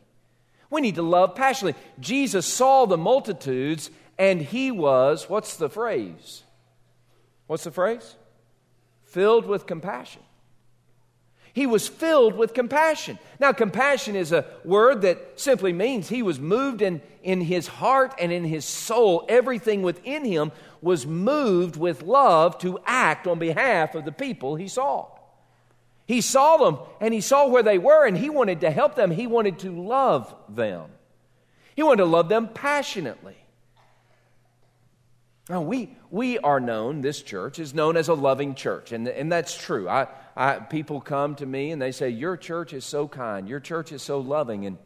We 0.69 0.81
need 0.81 0.97
to 0.97 1.03
love 1.03 1.37
passionately. 1.37 1.81
Jesus 2.01 2.45
saw 2.45 2.87
the 2.87 2.97
multitudes, 2.97 3.91
and 4.19 4.43
he 4.43 4.73
was, 4.73 5.29
what's 5.29 5.57
the 5.57 5.69
phrase? 5.69 6.43
What's 7.47 7.63
the 7.63 7.71
phrase? 7.71 8.17
Filled 9.05 9.47
with 9.47 9.67
compassion. 9.67 10.23
He 11.55 11.67
was 11.67 11.87
filled 11.87 12.35
with 12.35 12.53
compassion. 12.53 13.17
Now, 13.39 13.53
compassion 13.53 14.17
is 14.17 14.33
a 14.33 14.45
word 14.65 15.03
that 15.03 15.39
simply 15.41 15.73
means 15.73 16.09
he 16.09 16.21
was 16.21 16.41
moved 16.41 16.83
in, 16.83 17.01
in 17.23 17.41
his 17.41 17.69
heart 17.69 18.13
and 18.19 18.33
in 18.33 18.43
his 18.43 18.65
soul. 18.65 19.25
Everything 19.29 19.83
within 19.83 20.25
him 20.25 20.51
was 20.83 21.07
moved 21.07 21.77
with 21.77 22.03
love 22.03 22.59
to 22.59 22.81
act 22.85 23.29
on 23.29 23.39
behalf 23.39 23.95
of 23.95 24.05
the 24.05 24.11
people 24.11 24.57
he 24.57 24.67
saw. 24.67 25.07
He 26.07 26.21
saw 26.21 26.57
them 26.57 26.79
and 27.01 27.15
he 27.15 27.21
saw 27.21 27.47
where 27.47 27.63
they 27.63 27.79
were 27.79 28.05
and 28.05 28.19
he 28.19 28.31
wanted 28.31 28.63
to 28.63 28.71
help 28.73 28.97
them. 28.97 29.13
He 29.13 29.29
wanted 29.29 29.61
to 29.61 29.71
love 29.71 30.35
them. 30.49 30.91
He 31.77 31.85
wanted 31.85 32.03
to 32.03 32.09
love 32.09 32.29
them 32.29 32.49
passionately. 32.49 33.37
Now, 35.49 35.61
we, 35.61 35.97
we 36.11 36.39
are 36.39 36.59
known, 36.59 37.01
this 37.01 37.23
church 37.23 37.61
is 37.61 37.75
known 37.75 37.97
as 37.97 38.09
a 38.09 38.15
loving 38.15 38.55
church, 38.55 38.93
and, 38.93 39.07
and 39.07 39.31
that's 39.31 39.55
true. 39.55 39.89
I, 39.89 40.09
I, 40.37 40.59
people 40.59 41.01
come 41.01 41.37
to 41.37 41.47
me 41.47 41.71
and 41.71 41.81
they 41.81 41.93
say, 41.93 42.11
Your 42.11 42.37
church 42.37 42.73
is 42.73 42.85
so 42.85 43.09
kind, 43.09 43.49
your 43.49 43.61
church 43.61 43.93
is 43.93 44.03
so 44.03 44.21
loving. 44.21 44.67
And 44.67 44.79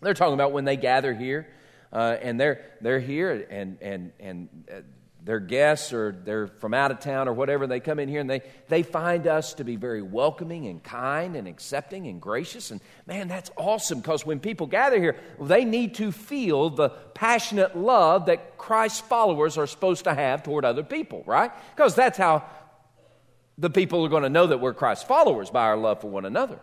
they're 0.00 0.14
talking 0.14 0.34
about 0.34 0.52
when 0.52 0.64
they 0.64 0.76
gather 0.76 1.14
here, 1.14 1.48
uh, 1.92 2.16
and 2.20 2.38
they're, 2.38 2.64
they're 2.80 3.00
here, 3.00 3.46
and, 3.50 3.78
and, 3.80 4.12
and 4.20 4.48
uh, 4.70 4.80
they're 5.28 5.40
guests 5.40 5.92
or 5.92 6.12
they're 6.24 6.46
from 6.46 6.72
out 6.72 6.90
of 6.90 7.00
town 7.00 7.28
or 7.28 7.34
whatever, 7.34 7.66
they 7.66 7.80
come 7.80 7.98
in 7.98 8.08
here 8.08 8.20
and 8.20 8.30
they, 8.30 8.40
they 8.68 8.82
find 8.82 9.26
us 9.26 9.52
to 9.54 9.64
be 9.64 9.76
very 9.76 10.00
welcoming 10.00 10.66
and 10.66 10.82
kind 10.82 11.36
and 11.36 11.46
accepting 11.46 12.06
and 12.06 12.18
gracious. 12.18 12.70
And 12.70 12.80
man, 13.06 13.28
that's 13.28 13.50
awesome 13.58 14.00
because 14.00 14.24
when 14.24 14.40
people 14.40 14.66
gather 14.66 14.98
here, 14.98 15.16
they 15.38 15.66
need 15.66 15.96
to 15.96 16.12
feel 16.12 16.70
the 16.70 16.88
passionate 16.88 17.76
love 17.76 18.26
that 18.26 18.56
Christ's 18.56 19.00
followers 19.00 19.58
are 19.58 19.66
supposed 19.66 20.04
to 20.04 20.14
have 20.14 20.42
toward 20.42 20.64
other 20.64 20.82
people, 20.82 21.24
right? 21.26 21.50
Because 21.76 21.94
that's 21.94 22.16
how 22.16 22.44
the 23.58 23.68
people 23.68 24.04
are 24.04 24.08
going 24.08 24.22
to 24.22 24.28
know 24.28 24.46
that 24.46 24.60
we're 24.60 24.72
Christ's 24.72 25.04
followers 25.04 25.50
by 25.50 25.64
our 25.64 25.76
love 25.76 26.00
for 26.00 26.08
one 26.08 26.24
another. 26.24 26.60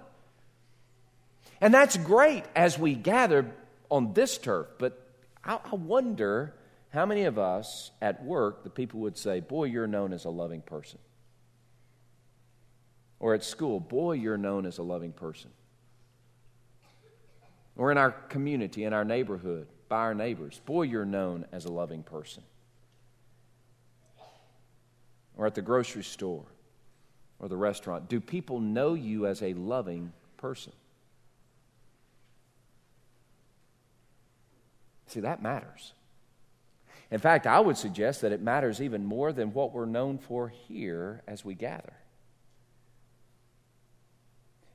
And 1.60 1.74
that's 1.74 1.98
great 1.98 2.46
as 2.56 2.80
we 2.80 2.96
gather 2.96 3.52
on 3.90 4.14
this 4.14 4.38
turf, 4.38 4.68
but 4.80 5.00
I, 5.44 5.60
I 5.72 5.76
wonder 5.76 6.54
how 6.90 7.06
many 7.06 7.24
of 7.24 7.38
us 7.38 7.92
at 8.02 8.24
work, 8.24 8.64
the 8.64 8.70
people 8.70 9.02
would 9.02 9.18
say, 9.18 9.42
Boy, 9.42 9.66
you're 9.66 9.88
known 9.88 10.14
as 10.14 10.26
a 10.26 10.30
loving 10.30 10.62
person? 10.62 11.00
Or 13.20 13.34
at 13.34 13.44
school, 13.44 13.80
Boy, 13.80 14.14
you're 14.14 14.38
known 14.38 14.66
as 14.66 14.78
a 14.78 14.84
loving 14.84 15.12
person. 15.12 15.52
Or 17.76 17.92
in 17.92 17.98
our 17.98 18.12
community, 18.12 18.86
in 18.86 18.94
our 18.94 19.04
neighborhood, 19.04 19.68
by 19.90 19.98
our 19.98 20.16
neighbors, 20.16 20.62
Boy, 20.66 20.84
you're 20.84 21.06
known 21.06 21.46
as 21.52 21.66
a 21.66 21.72
loving 21.72 22.04
person. 22.04 22.44
Or 25.38 25.46
at 25.46 25.56
the 25.56 25.62
grocery 25.62 26.04
store 26.04 26.46
or 27.40 27.48
the 27.48 27.58
restaurant, 27.58 28.10
do 28.10 28.20
people 28.20 28.60
know 28.60 28.94
you 28.94 29.28
as 29.28 29.42
a 29.42 29.54
loving 29.54 30.14
person? 30.38 30.74
See, 35.08 35.20
that 35.22 35.42
matters. 35.42 35.94
In 37.12 37.20
fact, 37.20 37.46
I 37.48 37.60
would 37.60 37.78
suggest 37.78 38.22
that 38.22 38.32
it 38.32 38.42
matters 38.42 38.82
even 38.82 39.06
more 39.06 39.32
than 39.32 39.54
what 39.54 39.74
we're 39.74 39.86
known 39.86 40.18
for 40.18 40.50
here 40.50 41.22
as 41.28 41.46
we 41.46 41.54
gather. 41.54 41.94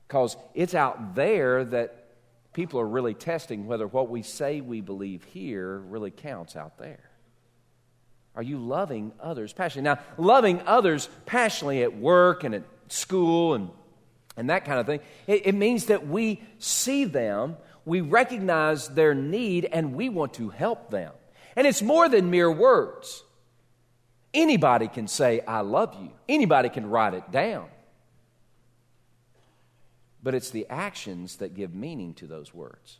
Because 0.07 0.37
it's 0.53 0.73
out 0.73 1.15
there 1.15 1.63
that 1.65 2.07
people 2.53 2.79
are 2.79 2.87
really 2.87 3.13
testing 3.13 3.67
whether 3.67 3.87
what 3.87 4.09
we 4.09 4.23
say 4.23 4.61
we 4.61 4.81
believe 4.81 5.23
here 5.25 5.77
really 5.77 6.11
counts 6.11 6.55
out 6.55 6.77
there. 6.77 7.10
Are 8.35 8.43
you 8.43 8.57
loving 8.57 9.11
others 9.19 9.51
passionately? 9.53 9.89
Now, 9.89 9.99
loving 10.17 10.61
others 10.65 11.09
passionately 11.25 11.83
at 11.83 11.97
work 11.97 12.43
and 12.43 12.55
at 12.55 12.63
school 12.87 13.53
and, 13.53 13.69
and 14.37 14.49
that 14.49 14.65
kind 14.65 14.79
of 14.79 14.85
thing, 14.85 15.01
it, 15.27 15.47
it 15.47 15.55
means 15.55 15.85
that 15.85 16.07
we 16.07 16.41
see 16.57 17.03
them, 17.05 17.57
we 17.83 17.99
recognize 17.99 18.87
their 18.87 19.13
need, 19.13 19.65
and 19.65 19.93
we 19.95 20.07
want 20.07 20.33
to 20.35 20.49
help 20.49 20.89
them. 20.91 21.11
And 21.55 21.67
it's 21.67 21.81
more 21.81 22.07
than 22.07 22.29
mere 22.29 22.49
words. 22.49 23.23
Anybody 24.33 24.87
can 24.87 25.07
say, 25.07 25.41
I 25.41 25.59
love 25.59 25.93
you, 26.01 26.11
anybody 26.29 26.69
can 26.69 26.89
write 26.89 27.13
it 27.13 27.31
down. 27.31 27.67
But 30.23 30.35
it's 30.35 30.51
the 30.51 30.67
actions 30.69 31.37
that 31.37 31.53
give 31.53 31.73
meaning 31.73 32.13
to 32.15 32.27
those 32.27 32.53
words. 32.53 32.99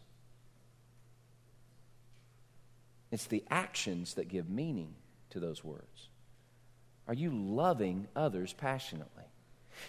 It's 3.11 3.27
the 3.27 3.43
actions 3.49 4.15
that 4.15 4.27
give 4.27 4.49
meaning 4.49 4.95
to 5.31 5.39
those 5.39 5.63
words. 5.63 6.09
Are 7.07 7.13
you 7.13 7.31
loving 7.31 8.07
others 8.15 8.53
passionately? 8.53 9.23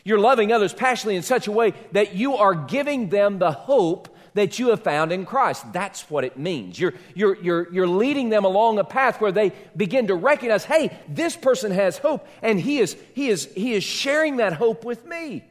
You're 0.05 0.19
loving 0.19 0.53
others 0.53 0.73
passionately 0.73 1.17
in 1.17 1.23
such 1.23 1.47
a 1.47 1.53
way 1.53 1.75
that 1.93 2.15
you 2.15 2.37
are 2.37 2.55
giving 2.55 3.09
them 3.09 3.39
the 3.39 3.53
hope 3.53 4.17
that 4.35 4.59
you 4.59 4.71
have 4.71 4.83
found 4.83 5.13
in 5.13 5.27
Christ. 5.27 5.73
That's 5.73 6.09
what 6.09 6.25
it 6.25 6.39
means. 6.39 6.79
You're, 6.79 6.95
you're, 7.15 7.37
you're, 7.43 7.73
you're 7.73 7.87
leading 7.87 8.31
them 8.31 8.45
along 8.45 8.79
a 8.79 8.85
path 8.85 9.21
where 9.21 9.33
they 9.33 9.53
begin 9.77 10.07
to 10.07 10.15
recognize 10.15 10.65
hey, 10.65 10.97
this 11.09 11.37
person 11.37 11.71
has 11.71 11.99
hope, 11.99 12.27
and 12.41 12.59
he 12.59 12.79
is, 12.79 12.97
he 13.15 13.29
is, 13.29 13.53
he 13.55 13.75
is 13.75 13.85
sharing 13.85 14.39
that 14.39 14.55
hope 14.55 14.85
with 14.85 15.05
me. 15.05 15.45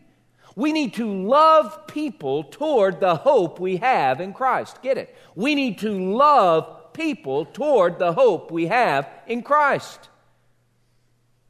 We 0.55 0.73
need 0.73 0.95
to 0.95 1.09
love 1.09 1.87
people 1.87 2.43
toward 2.43 2.99
the 2.99 3.15
hope 3.15 3.59
we 3.59 3.77
have 3.77 4.19
in 4.19 4.33
Christ. 4.33 4.81
Get 4.81 4.97
it? 4.97 5.15
We 5.35 5.55
need 5.55 5.79
to 5.79 6.13
love 6.13 6.80
people 6.93 7.45
toward 7.45 7.99
the 7.99 8.13
hope 8.13 8.51
we 8.51 8.67
have 8.67 9.09
in 9.27 9.41
Christ. 9.41 10.09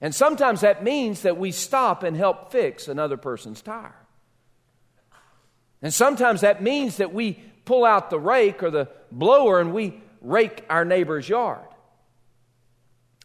And 0.02 0.16
sometimes 0.16 0.62
that 0.62 0.84
means 0.84 1.22
that 1.22 1.38
we 1.38 1.52
stop 1.52 2.04
and 2.04 2.18
help 2.18 2.52
fix 2.52 2.88
another 2.88 3.18
person's 3.18 3.62
tire. 3.62 3.96
And 5.82 5.94
sometimes 5.94 6.42
that 6.42 6.62
means 6.62 6.98
that 6.98 7.14
we 7.14 7.34
pull 7.66 7.86
out 7.86 8.10
the 8.10 8.20
rake 8.20 8.64
or 8.64 8.72
the 8.72 8.88
blower 9.12 9.60
and 9.60 9.74
we 9.74 10.02
rake 10.22 10.66
our 10.70 10.86
neighbor's 10.86 11.28
yard. 11.30 11.66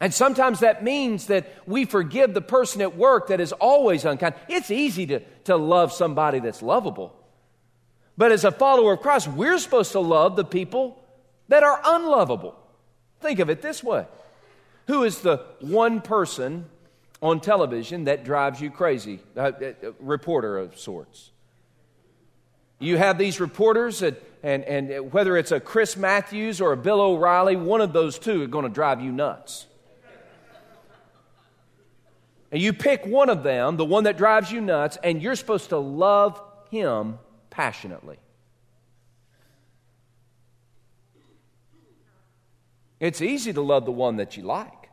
And 0.00 0.12
sometimes 0.12 0.60
that 0.60 0.84
means 0.84 1.26
that 1.26 1.50
we 1.66 1.86
forgive 1.86 2.34
the 2.34 2.42
person 2.42 2.82
at 2.82 2.96
work 2.96 3.28
that 3.28 3.40
is 3.40 3.52
always 3.52 4.04
unkind. 4.04 4.34
It's 4.48 4.70
easy 4.70 5.06
to, 5.06 5.20
to 5.44 5.56
love 5.56 5.92
somebody 5.92 6.38
that's 6.38 6.62
lovable. 6.62 7.14
But 8.18 8.32
as 8.32 8.44
a 8.44 8.52
follower 8.52 8.94
of 8.94 9.00
Christ, 9.00 9.28
we're 9.28 9.58
supposed 9.58 9.92
to 9.92 10.00
love 10.00 10.36
the 10.36 10.44
people 10.44 11.02
that 11.48 11.62
are 11.62 11.80
unlovable. 11.84 12.56
Think 13.20 13.38
of 13.38 13.50
it 13.50 13.62
this 13.62 13.82
way 13.82 14.06
who 14.86 15.04
is 15.04 15.20
the 15.20 15.44
one 15.60 16.00
person 16.00 16.66
on 17.20 17.40
television 17.40 18.04
that 18.04 18.24
drives 18.24 18.60
you 18.60 18.70
crazy? 18.70 19.20
A, 19.34 19.40
a, 19.42 19.88
a 19.88 19.92
reporter 20.00 20.58
of 20.58 20.78
sorts. 20.78 21.30
You 22.78 22.98
have 22.98 23.16
these 23.16 23.40
reporters, 23.40 24.02
and, 24.02 24.16
and, 24.42 24.64
and 24.64 25.12
whether 25.12 25.36
it's 25.36 25.50
a 25.50 25.58
Chris 25.58 25.96
Matthews 25.96 26.60
or 26.60 26.72
a 26.72 26.76
Bill 26.76 27.00
O'Reilly, 27.00 27.56
one 27.56 27.80
of 27.80 27.92
those 27.92 28.18
two 28.18 28.42
are 28.42 28.46
going 28.46 28.64
to 28.64 28.70
drive 28.70 29.00
you 29.00 29.10
nuts. 29.10 29.66
And 32.52 32.62
you 32.62 32.72
pick 32.72 33.04
one 33.06 33.28
of 33.28 33.42
them, 33.42 33.76
the 33.76 33.84
one 33.84 34.04
that 34.04 34.16
drives 34.16 34.52
you 34.52 34.60
nuts, 34.60 34.98
and 35.02 35.20
you're 35.20 35.34
supposed 35.36 35.70
to 35.70 35.78
love 35.78 36.40
him 36.70 37.18
passionately. 37.50 38.18
It's 42.98 43.20
easy 43.20 43.52
to 43.52 43.60
love 43.60 43.84
the 43.84 43.92
one 43.92 44.16
that 44.16 44.36
you 44.36 44.42
like. 44.42 44.90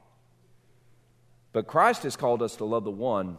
But 1.54 1.68
Christ 1.68 2.04
has 2.04 2.16
called 2.16 2.42
us 2.42 2.58
to 2.58 2.66
love 2.66 2.84
the 2.84 2.92
one 2.92 3.38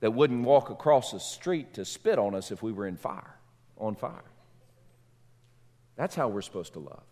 that 0.00 0.12
wouldn't 0.12 0.44
walk 0.44 0.70
across 0.70 1.12
the 1.12 1.20
street 1.20 1.74
to 1.74 1.84
spit 1.84 2.18
on 2.18 2.34
us 2.34 2.50
if 2.50 2.62
we 2.62 2.72
were 2.72 2.86
in 2.86 2.96
fire, 2.96 3.36
on 3.78 3.94
fire. 3.94 4.24
That's 5.96 6.14
how 6.14 6.28
we're 6.28 6.42
supposed 6.42 6.72
to 6.74 6.78
love. 6.78 7.02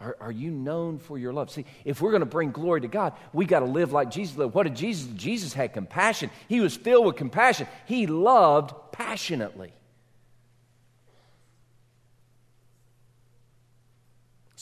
Are, 0.00 0.16
are 0.20 0.32
you 0.32 0.50
known 0.50 0.98
for 0.98 1.18
your 1.18 1.32
love? 1.32 1.50
See, 1.50 1.64
if 1.84 2.00
we're 2.00 2.10
going 2.10 2.20
to 2.20 2.26
bring 2.26 2.50
glory 2.50 2.80
to 2.82 2.88
God, 2.88 3.14
we 3.32 3.46
got 3.46 3.60
to 3.60 3.66
live 3.66 3.92
like 3.92 4.10
Jesus 4.10 4.36
lived. 4.36 4.54
What 4.54 4.64
did 4.64 4.76
Jesus? 4.76 5.08
Jesus 5.14 5.52
had 5.52 5.72
compassion. 5.72 6.30
He 6.48 6.60
was 6.60 6.76
filled 6.76 7.06
with 7.06 7.16
compassion. 7.16 7.66
He 7.86 8.06
loved 8.06 8.74
passionately. 8.92 9.72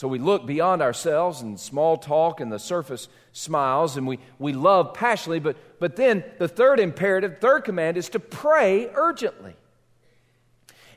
So 0.02 0.08
we 0.08 0.18
look 0.18 0.46
beyond 0.46 0.82
ourselves 0.82 1.42
and 1.42 1.60
small 1.60 1.96
talk 1.96 2.40
and 2.40 2.50
the 2.50 2.58
surface 2.58 3.06
smiles, 3.30 3.96
and 3.96 4.04
we, 4.04 4.18
we 4.40 4.52
love 4.52 4.94
passionately. 4.94 5.38
But, 5.38 5.56
but 5.78 5.94
then 5.94 6.24
the 6.40 6.48
third 6.48 6.80
imperative, 6.80 7.38
third 7.40 7.60
command 7.60 7.96
is 7.96 8.08
to 8.08 8.18
pray 8.18 8.90
urgently. 8.96 9.54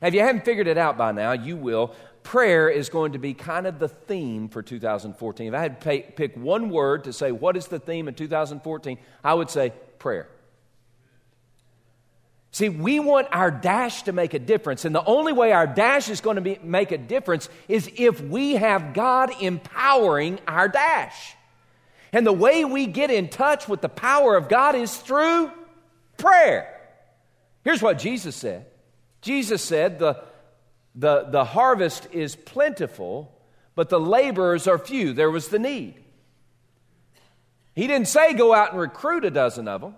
Now, 0.01 0.07
If 0.07 0.15
you 0.15 0.21
haven't 0.21 0.43
figured 0.43 0.65
it 0.65 0.79
out 0.79 0.97
by 0.97 1.11
now, 1.11 1.33
you 1.33 1.55
will. 1.55 1.93
Prayer 2.23 2.67
is 2.67 2.89
going 2.89 3.11
to 3.11 3.19
be 3.19 3.35
kind 3.35 3.67
of 3.67 3.77
the 3.77 3.89
theme 3.89 4.49
for 4.49 4.63
2014. 4.63 5.49
If 5.49 5.53
I 5.53 5.61
had 5.61 5.79
to 5.79 5.85
pay, 5.85 6.01
pick 6.01 6.35
one 6.35 6.71
word 6.71 7.03
to 7.03 7.13
say 7.13 7.31
what 7.31 7.55
is 7.55 7.67
the 7.67 7.77
theme 7.77 8.07
in 8.07 8.15
2014, 8.15 8.97
I 9.23 9.35
would 9.35 9.51
say 9.51 9.71
prayer. 9.99 10.27
See, 12.55 12.69
we 12.69 13.01
want 13.01 13.27
our 13.33 13.51
dash 13.51 14.03
to 14.03 14.13
make 14.13 14.33
a 14.33 14.39
difference, 14.39 14.85
and 14.85 14.95
the 14.95 15.03
only 15.03 15.33
way 15.33 15.51
our 15.51 15.67
dash 15.67 16.07
is 16.07 16.21
going 16.21 16.37
to 16.37 16.41
be, 16.41 16.57
make 16.63 16.93
a 16.93 16.97
difference 16.97 17.49
is 17.67 17.91
if 17.97 18.21
we 18.21 18.53
have 18.53 18.93
God 18.93 19.29
empowering 19.41 20.39
our 20.47 20.69
dash. 20.69 21.35
And 22.13 22.25
the 22.25 22.31
way 22.31 22.63
we 22.63 22.87
get 22.87 23.11
in 23.11 23.27
touch 23.27 23.67
with 23.67 23.81
the 23.81 23.89
power 23.89 24.37
of 24.37 24.47
God 24.47 24.73
is 24.73 24.95
through 24.95 25.51
prayer. 26.15 26.73
Here's 27.65 27.81
what 27.81 27.99
Jesus 27.99 28.37
said 28.37 28.67
Jesus 29.19 29.61
said, 29.61 29.99
The, 29.99 30.23
the, 30.95 31.25
the 31.29 31.43
harvest 31.43 32.07
is 32.13 32.37
plentiful, 32.37 33.37
but 33.75 33.89
the 33.89 33.99
laborers 33.99 34.65
are 34.65 34.77
few. 34.77 35.11
There 35.11 35.29
was 35.29 35.49
the 35.49 35.59
need. 35.59 35.95
He 37.73 37.85
didn't 37.85 38.07
say 38.07 38.31
go 38.31 38.53
out 38.53 38.71
and 38.71 38.79
recruit 38.79 39.25
a 39.25 39.29
dozen 39.29 39.67
of 39.67 39.81
them. 39.81 39.95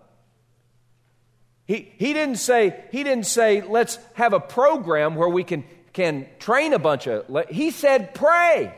He, 1.68 1.92
he, 1.98 2.14
didn't 2.14 2.38
say, 2.38 2.82
he 2.92 3.04
didn't 3.04 3.26
say, 3.26 3.62
let's 3.62 4.00
have 4.14 4.32
a 4.32 4.40
program 4.40 5.16
where 5.16 5.28
we 5.28 5.44
can, 5.44 5.66
can 5.92 6.26
train 6.40 6.72
a 6.72 6.80
bunch 6.80 7.08
of. 7.08 7.26
He 7.50 7.72
said, 7.72 8.16
pray. 8.16 8.74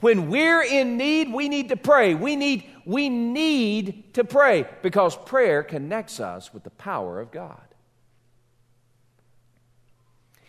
When 0.00 0.30
we're 0.30 0.62
in 0.62 0.96
need, 0.96 1.32
we 1.32 1.48
need 1.48 1.68
to 1.68 1.76
pray. 1.76 2.14
We 2.14 2.36
need, 2.36 2.64
we 2.86 3.10
need 3.10 4.14
to 4.14 4.24
pray 4.24 4.66
because 4.82 5.14
prayer 5.14 5.62
connects 5.62 6.20
us 6.20 6.52
with 6.54 6.64
the 6.64 6.70
power 6.70 7.20
of 7.20 7.30
God. 7.30 7.60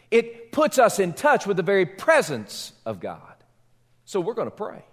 It 0.10 0.52
puts 0.52 0.78
us 0.78 1.00
in 1.00 1.14
touch 1.14 1.46
with 1.46 1.58
the 1.58 1.64
very 1.64 1.86
presence 1.86 2.74
of 2.86 3.00
God. 3.00 3.22
So 4.06 4.20
we're 4.20 4.34
going 4.34 4.50
to 4.50 4.56
pray. 4.56 4.84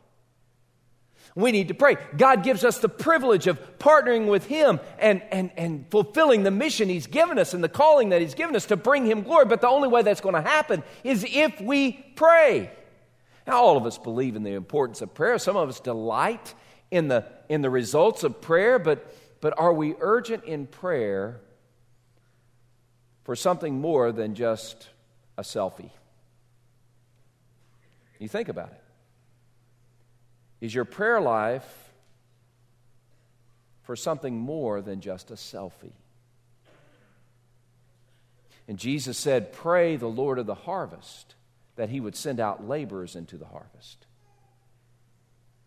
We 1.35 1.53
need 1.53 1.69
to 1.69 1.75
pray. 1.75 1.97
God 2.17 2.43
gives 2.43 2.65
us 2.65 2.79
the 2.79 2.89
privilege 2.89 3.47
of 3.47 3.79
partnering 3.79 4.29
with 4.29 4.47
Him 4.47 4.81
and, 4.99 5.23
and, 5.31 5.51
and 5.57 5.87
fulfilling 5.91 6.43
the 6.43 6.51
mission 6.51 6.89
He's 6.89 7.07
given 7.07 7.39
us 7.39 7.55
and 7.55 7.63
the 7.63 7.69
calling 7.69 8.09
that 8.09 8.21
He's 8.21 8.35
given 8.35 8.57
us 8.57 8.67
to 8.67 8.77
bring 8.77 9.07
Him 9.07 9.23
glory. 9.23 9.45
But 9.45 9.61
the 9.61 9.69
only 9.69 9.89
way 9.89 10.03
that's 10.03 10.21
going 10.21 10.35
to 10.35 10.41
happen 10.43 10.83
is 11.05 11.25
if 11.29 11.61
we 11.61 11.93
pray. 11.93 12.71
Now, 13.47 13.63
all 13.63 13.77
of 13.77 13.87
us 13.87 13.99
believe 13.99 14.37
in 14.37 14.43
the 14.43 14.55
importance 14.55 15.01
of 15.01 15.15
prayer. 15.15 15.39
Some 15.39 15.57
of 15.57 15.69
us 15.69 15.81
delight 15.81 16.55
in 16.91 17.09
the, 17.09 17.25
in 17.49 17.63
the 17.63 17.71
results 17.71 18.25
of 18.25 18.41
prayer, 18.41 18.79
but, 18.79 19.15
but 19.41 19.59
are 19.59 19.73
we 19.73 19.95
urgent 20.01 20.45
in 20.45 20.67
prayer 20.67 21.41
for 23.25 23.37
something 23.37 23.81
more 23.81 24.13
than 24.13 24.35
just 24.35 24.89
a 25.37 25.43
selfie? 25.43 25.91
You 28.19 28.29
think 28.29 28.49
about 28.49 28.73
it. 28.73 28.83
Is 30.61 30.75
your 30.75 30.85
prayer 30.85 31.21
life 31.21 31.93
for 33.83 33.97
something 33.97 34.37
more 34.37 34.81
than 34.81 35.01
just 35.01 35.31
a 35.31 35.35
selfie? 35.35 35.93
And 38.67 38.79
Jesus 38.79 39.17
said, 39.17 39.53
Pray 39.53 39.97
the 39.97 40.09
Lord 40.09 40.39
of 40.39 40.47
the 40.47 40.55
harvest 40.55 41.35
that 41.77 41.89
he 41.89 42.01
would 42.01 42.17
send 42.17 42.41
out 42.41 42.67
laborers 42.67 43.17
into 43.17 43.37
the 43.37 43.47
harvest. 43.47 44.07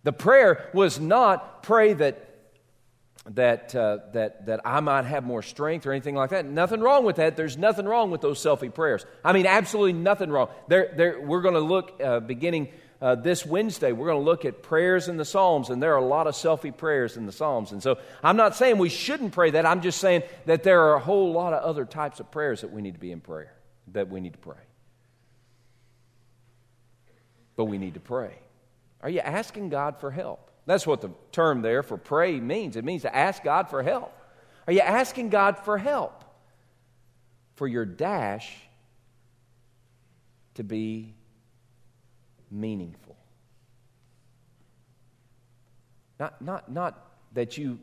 The 0.04 0.14
prayer 0.14 0.70
was 0.74 1.00
not 1.00 1.64
pray 1.64 1.94
that 1.94 2.28
that, 3.30 3.76
uh, 3.76 4.00
that, 4.14 4.48
that 4.48 4.62
I 4.66 4.80
might 4.80 5.06
have 5.06 5.24
more 5.24 5.44
strength 5.44 5.86
or 5.86 5.92
anything 5.92 6.16
like 6.16 6.32
that. 6.32 6.46
Nothing 6.46 6.82
wrong 6.82 7.06
with 7.06 7.18
that. 7.18 7.36
There's 7.36 7.56
nothing 7.56 7.86
wrong 7.86 8.10
with 8.10 8.22
those 8.22 8.40
selfie 8.40 8.74
prayers. 8.74 9.06
I 9.24 9.34
mean, 9.34 9.46
absolutely 9.46 9.94
nothing 9.94 10.32
wrong. 10.32 10.50
There, 10.68 10.92
there, 10.98 11.22
we're 11.22 11.42
going 11.42 11.54
to 11.54 11.60
look 11.60 12.02
uh, 12.04 12.20
beginning 12.20 12.70
uh, 13.02 13.16
this 13.16 13.46
Wednesday, 13.46 13.92
we're 13.92 14.08
going 14.08 14.20
to 14.20 14.26
look 14.26 14.46
at 14.46 14.62
prayers 14.62 15.08
in 15.08 15.18
the 15.18 15.26
Psalms, 15.26 15.72
and 15.72 15.82
there 15.82 15.94
are 15.94 15.98
a 15.98 16.06
lot 16.06 16.28
of 16.28 16.36
selfie 16.36 16.76
prayers 16.76 17.18
in 17.18 17.26
the 17.26 17.32
Psalms. 17.32 17.72
And 17.72 17.82
so 17.82 17.98
I'm 18.24 18.38
not 18.38 18.56
saying 18.56 18.78
we 18.78 18.90
shouldn't 18.90 19.34
pray 19.34 19.52
that. 19.52 19.66
I'm 19.66 19.82
just 19.82 20.00
saying 20.00 20.22
that 20.46 20.62
there 20.62 20.82
are 20.82 20.96
a 20.96 21.00
whole 21.00 21.32
lot 21.34 21.54
of 21.54 21.64
other 21.64 21.84
types 21.84 22.20
of 22.20 22.30
prayers 22.30 22.62
that 22.62 22.72
we 22.72 22.82
need 22.82 22.94
to 22.94 23.00
be 23.00 23.12
in 23.12 23.20
prayer, 23.20 23.54
that 23.94 24.10
we 24.10 24.20
need 24.20 24.34
to 24.34 24.40
pray. 24.40 24.62
But 27.56 27.66
we 27.66 27.80
need 27.80 27.96
to 27.96 28.00
pray. 28.00 28.36
Are 29.02 29.10
you 29.10 29.20
asking 29.20 29.70
God 29.70 30.00
for 30.00 30.12
help? 30.12 30.52
That's 30.68 30.86
what 30.86 31.02
the 31.02 31.10
term 31.32 31.64
there 31.64 31.82
for 31.82 31.98
pray 31.98 32.40
means. 32.40 32.76
It 32.76 32.86
means 32.86 33.02
to 33.02 33.16
ask 33.16 33.44
God 33.44 33.70
for 33.70 33.82
help. 33.82 34.16
Are 34.68 34.74
you 34.74 34.82
asking 34.82 35.30
God 35.30 35.58
for 35.58 35.80
help 35.80 36.24
for 37.56 37.68
your 37.68 37.84
dash 37.84 38.56
to 40.54 40.64
be 40.64 41.16
meaningful? 42.52 43.18
Not, 46.20 46.42
not, 46.42 46.72
not 46.72 47.08
that 47.34 47.58
you 47.58 47.80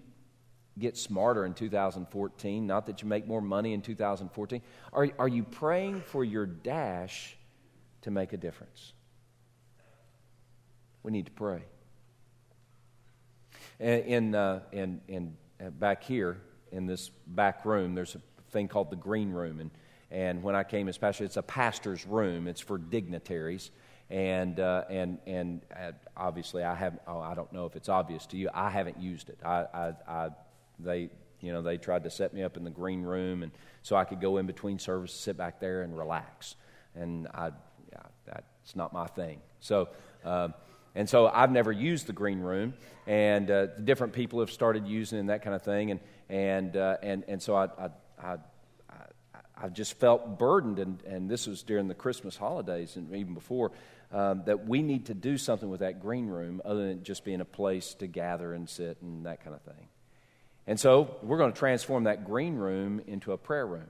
get 0.78 0.96
smarter 0.96 1.44
in 1.44 1.54
2014, 1.54 2.66
not 2.66 2.87
that 2.87 3.02
you 3.02 3.09
make 3.09 3.26
more 3.26 3.40
money 3.40 3.72
in 3.72 3.83
2014. 3.83 4.62
Are, 4.92 5.09
are 5.18 5.28
you 5.28 5.42
praying 5.42 6.02
for 6.02 6.24
your 6.24 6.46
dash 6.46 7.37
to 8.02 8.11
make 8.11 8.33
a 8.33 8.37
difference? 8.37 8.92
We 11.02 11.12
need 11.12 11.26
to 11.26 11.33
pray. 11.33 11.62
In, 13.81 14.35
uh, 14.35 14.61
in, 14.72 15.00
in, 15.09 15.37
uh, 15.64 15.70
back 15.70 16.02
here 16.02 16.40
in 16.72 16.87
this 16.87 17.11
back 17.26 17.64
room, 17.64 17.94
there's 17.94 18.14
a 18.14 18.20
thing 18.50 18.68
called 18.68 18.90
the 18.90 18.96
green 18.96 19.31
room. 19.31 19.61
And, 19.61 19.70
and 20.11 20.42
when 20.42 20.54
I 20.54 20.64
came 20.64 20.88
as 20.88 20.98
pastor, 20.98 21.24
it's 21.24 21.37
a 21.37 21.42
pastor's 21.42 22.07
room, 22.07 22.48
it's 22.48 22.61
for 22.61 22.78
dignitaries. 22.78 23.70
And, 24.11 24.59
uh, 24.59 24.85
and, 24.88 25.18
and 25.27 25.61
uh, 25.75 25.92
obviously, 26.16 26.62
I, 26.64 26.75
have, 26.75 26.99
oh, 27.07 27.21
I 27.21 27.35
don't 27.35 27.53
know 27.53 27.66
if 27.66 27.77
it's 27.77 27.88
obvious 27.88 28.27
to 28.27 28.37
you, 28.37 28.49
I 28.55 28.71
haven't 28.71 28.99
used 28.99 29.29
it. 29.29 29.38
I, 29.44 29.66
I, 29.75 29.92
I, 30.09 30.29
they, 30.79 31.11
you 31.40 31.53
know, 31.53 31.62
they 31.62 31.77
tried 31.77 32.05
to 32.05 32.11
set 32.11 32.33
me 32.33 32.42
up 32.42 32.57
in 32.57 32.64
the 32.64 32.71
green 32.71 33.03
room 33.03 33.42
and 33.42 33.53
so 33.83 33.97
I 33.97 34.05
could 34.05 34.21
go 34.21 34.38
in 34.38 34.47
between 34.47 34.79
services, 34.79 35.18
sit 35.18 35.37
back 35.37 35.61
there 35.61 35.83
and 35.83 35.97
relax. 35.97 36.57
And 36.94 37.29
I, 37.35 37.51
yeah, 37.92 38.03
that's 38.27 38.75
not 38.77 38.92
my 38.92 39.07
thing. 39.07 39.40
So, 39.61 39.88
uh, 40.25 40.49
and 40.94 41.09
so 41.09 41.29
I've 41.29 41.53
never 41.53 41.71
used 41.71 42.07
the 42.07 42.12
green 42.12 42.40
room, 42.40 42.75
and 43.07 43.51
uh, 43.51 43.66
different 43.66 44.14
people 44.14 44.40
have 44.40 44.51
started 44.51 44.87
using 44.87 45.18
it 45.18 45.21
and 45.21 45.31
that 45.31 45.42
kind 45.42 45.55
of 45.55 45.62
thing. 45.62 45.92
And, 45.92 46.01
and, 46.29 46.77
uh, 46.77 46.97
and, 47.03 47.25
and 47.29 47.42
so 47.42 47.55
I, 47.55 47.68
I, 47.79 47.90
I, 48.23 48.37
I, 49.57 49.68
just 49.68 49.94
felt 49.94 50.38
burdened, 50.38 50.79
and, 50.79 51.03
and 51.05 51.31
this 51.31 51.47
was 51.47 51.62
during 51.62 51.88
the 51.88 51.94
Christmas 51.94 52.37
holidays 52.37 52.97
and 52.97 53.14
even 53.14 53.35
before, 53.35 53.73
um, 54.12 54.42
that 54.47 54.66
we 54.66 54.83
need 54.83 55.07
to 55.07 55.14
do 55.14 55.37
something 55.37 55.68
with 55.68 55.81
that 55.81 56.01
green 56.01 56.27
room 56.27 56.62
other 56.64 56.88
than 56.88 57.05
just 57.05 57.25
being 57.25 57.40
a 57.40 57.44
place 57.44 57.94
to 57.94 58.07
gather 58.07 58.55
and 58.55 58.68
sit 58.68 58.99
and 59.03 59.27
that 59.27 59.44
kind 59.44 59.55
of 59.55 59.62
thing. 59.62 59.88
And 60.66 60.79
so 60.79 61.16
we're 61.23 61.38
going 61.38 61.53
to 61.53 61.59
transform 61.59 62.05
that 62.05 62.25
green 62.25 62.57
room 62.57 63.01
into 63.07 63.33
a 63.33 63.38
prayer 63.38 63.66
room. 63.66 63.88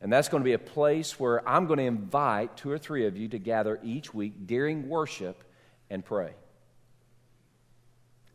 And 0.00 0.12
that's 0.12 0.28
going 0.28 0.42
to 0.42 0.44
be 0.44 0.52
a 0.52 0.58
place 0.58 1.18
where 1.18 1.46
I'm 1.48 1.66
going 1.66 1.78
to 1.78 1.84
invite 1.84 2.56
two 2.56 2.70
or 2.70 2.78
three 2.78 3.06
of 3.06 3.16
you 3.16 3.28
to 3.28 3.38
gather 3.38 3.80
each 3.82 4.14
week 4.14 4.46
during 4.46 4.88
worship 4.88 5.42
and 5.90 6.04
pray. 6.04 6.32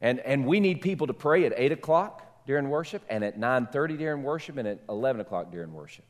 And, 0.01 0.19
and 0.19 0.45
we 0.45 0.59
need 0.59 0.81
people 0.81 1.07
to 1.07 1.13
pray 1.13 1.45
at 1.45 1.53
8 1.55 1.71
o'clock 1.71 2.45
during 2.45 2.69
worship, 2.69 3.03
and 3.07 3.23
at 3.23 3.39
9.30 3.39 3.97
during 3.97 4.23
worship, 4.23 4.57
and 4.57 4.67
at 4.67 4.79
11 4.89 5.21
o'clock 5.21 5.49
during 5.49 5.71
worship. 5.71 6.03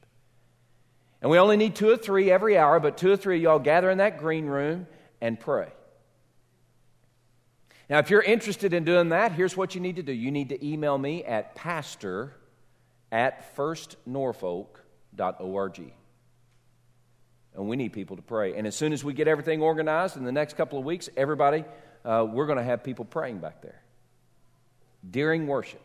And 1.23 1.31
we 1.31 1.39
only 1.39 1.55
need 1.55 1.75
two 1.75 1.89
or 1.89 1.95
three 1.95 2.29
every 2.29 2.57
hour, 2.57 2.81
but 2.81 2.97
two 2.97 3.13
or 3.13 3.15
three 3.15 3.38
of 3.38 3.41
y'all 3.41 3.57
gather 3.57 3.89
in 3.89 3.99
that 3.99 4.17
green 4.17 4.45
room 4.45 4.88
and 5.21 5.39
pray. 5.39 5.69
Now, 7.89 7.99
if 7.99 8.09
you're 8.09 8.21
interested 8.21 8.73
in 8.73 8.83
doing 8.83 9.07
that, 9.09 9.31
here's 9.31 9.55
what 9.55 9.73
you 9.73 9.79
need 9.79 9.95
to 9.95 10.03
do. 10.03 10.12
You 10.12 10.31
need 10.31 10.49
to 10.49 10.67
email 10.67 10.97
me 10.97 11.23
at 11.23 11.55
pastor 11.55 12.36
at 13.09 13.55
firstnorfolk.org. 13.55 15.93
And 17.55 17.69
we 17.69 17.75
need 17.77 17.93
people 17.93 18.17
to 18.17 18.21
pray. 18.21 18.57
And 18.57 18.67
as 18.67 18.75
soon 18.75 18.91
as 18.91 19.01
we 19.01 19.13
get 19.13 19.29
everything 19.29 19.62
organized 19.62 20.17
in 20.17 20.25
the 20.25 20.31
next 20.33 20.57
couple 20.57 20.77
of 20.77 20.83
weeks, 20.83 21.07
everybody, 21.15 21.63
uh, 22.03 22.27
we're 22.29 22.47
going 22.47 22.57
to 22.57 22.65
have 22.65 22.83
people 22.83 23.05
praying 23.05 23.38
back 23.38 23.62
there 23.62 23.81
during 25.09 25.47
worship. 25.47 25.79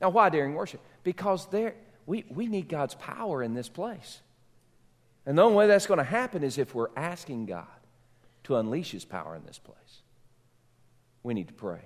Now, 0.00 0.10
why 0.10 0.28
during 0.28 0.54
worship? 0.54 0.80
Because 1.04 1.46
there, 1.50 1.76
we, 2.04 2.24
we 2.28 2.48
need 2.48 2.68
God's 2.68 2.96
power 2.96 3.44
in 3.44 3.54
this 3.54 3.68
place. 3.68 4.22
And 5.30 5.38
the 5.38 5.42
only 5.42 5.58
way 5.58 5.68
that's 5.68 5.86
going 5.86 5.98
to 5.98 6.02
happen 6.02 6.42
is 6.42 6.58
if 6.58 6.74
we're 6.74 6.88
asking 6.96 7.46
God 7.46 7.68
to 8.42 8.56
unleash 8.56 8.90
His 8.90 9.04
power 9.04 9.36
in 9.36 9.44
this 9.46 9.60
place. 9.60 10.02
We 11.22 11.34
need 11.34 11.46
to 11.46 11.54
pray. 11.54 11.82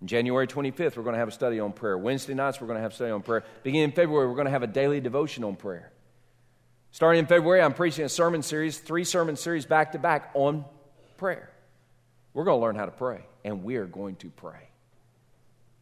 On 0.00 0.06
January 0.06 0.46
25th, 0.46 0.96
we're 0.96 1.02
going 1.02 1.14
to 1.14 1.18
have 1.18 1.26
a 1.26 1.32
study 1.32 1.58
on 1.58 1.72
prayer. 1.72 1.98
Wednesday 1.98 2.34
nights, 2.34 2.60
we're 2.60 2.68
going 2.68 2.76
to 2.76 2.82
have 2.82 2.92
a 2.92 2.94
study 2.94 3.10
on 3.10 3.22
prayer. 3.22 3.42
Beginning 3.64 3.86
in 3.86 3.90
February, 3.90 4.28
we're 4.28 4.36
going 4.36 4.44
to 4.44 4.52
have 4.52 4.62
a 4.62 4.68
daily 4.68 5.00
devotion 5.00 5.42
on 5.42 5.56
prayer. 5.56 5.90
Starting 6.92 7.18
in 7.18 7.26
February, 7.26 7.62
I'm 7.62 7.74
preaching 7.74 8.04
a 8.04 8.08
sermon 8.08 8.42
series, 8.42 8.78
three 8.78 9.02
sermon 9.02 9.34
series 9.34 9.66
back 9.66 9.90
to 9.90 9.98
back 9.98 10.30
on 10.34 10.64
prayer. 11.16 11.50
We're 12.32 12.44
going 12.44 12.60
to 12.60 12.62
learn 12.62 12.76
how 12.76 12.84
to 12.84 12.92
pray, 12.92 13.22
and 13.44 13.64
we 13.64 13.74
are 13.74 13.86
going 13.86 14.14
to 14.18 14.30
pray. 14.30 14.68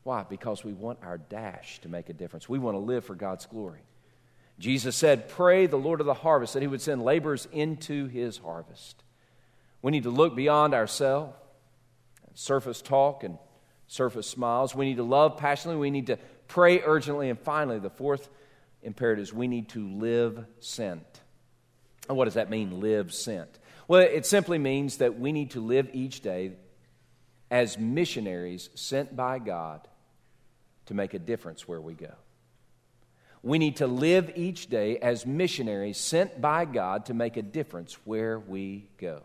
Why? 0.02 0.24
Because 0.26 0.64
we 0.64 0.72
want 0.72 1.00
our 1.02 1.18
dash 1.18 1.80
to 1.80 1.90
make 1.90 2.08
a 2.08 2.14
difference. 2.14 2.48
We 2.48 2.58
want 2.58 2.74
to 2.74 2.78
live 2.78 3.04
for 3.04 3.14
God's 3.14 3.44
glory. 3.44 3.82
Jesus 4.58 4.96
said, 4.96 5.28
Pray 5.28 5.66
the 5.66 5.76
Lord 5.76 6.00
of 6.00 6.06
the 6.06 6.14
harvest 6.14 6.54
that 6.54 6.62
he 6.62 6.68
would 6.68 6.80
send 6.80 7.02
laborers 7.02 7.46
into 7.52 8.06
his 8.06 8.38
harvest. 8.38 9.02
We 9.82 9.92
need 9.92 10.02
to 10.02 10.10
look 10.10 10.34
beyond 10.34 10.74
ourselves, 10.74 11.36
surface 12.34 12.82
talk 12.82 13.22
and 13.22 13.38
surface 13.86 14.26
smiles. 14.26 14.74
We 14.74 14.86
need 14.86 14.96
to 14.96 15.04
love 15.04 15.36
passionately. 15.36 15.80
We 15.80 15.90
need 15.90 16.08
to 16.08 16.18
pray 16.48 16.80
urgently. 16.80 17.30
And 17.30 17.38
finally, 17.38 17.78
the 17.78 17.90
fourth 17.90 18.28
imperatives. 18.82 19.32
We 19.32 19.46
need 19.46 19.68
to 19.70 19.88
live 19.88 20.44
sent. 20.60 21.20
And 22.08 22.16
what 22.16 22.24
does 22.24 22.34
that 22.34 22.50
mean, 22.50 22.80
live 22.80 23.12
sent? 23.12 23.58
Well, 23.86 24.00
it 24.00 24.26
simply 24.26 24.58
means 24.58 24.98
that 24.98 25.18
we 25.18 25.32
need 25.32 25.52
to 25.52 25.60
live 25.60 25.88
each 25.92 26.20
day 26.20 26.52
as 27.50 27.78
missionaries 27.78 28.68
sent 28.74 29.16
by 29.16 29.38
God 29.38 29.86
to 30.86 30.94
make 30.94 31.14
a 31.14 31.18
difference 31.18 31.66
where 31.66 31.80
we 31.80 31.94
go. 31.94 32.12
We 33.42 33.58
need 33.58 33.76
to 33.76 33.86
live 33.86 34.32
each 34.34 34.68
day 34.68 34.98
as 34.98 35.26
missionaries 35.26 35.98
sent 35.98 36.40
by 36.40 36.64
God 36.64 37.06
to 37.06 37.14
make 37.14 37.36
a 37.36 37.42
difference 37.42 37.94
where 38.04 38.38
we 38.38 38.88
go. 38.98 39.22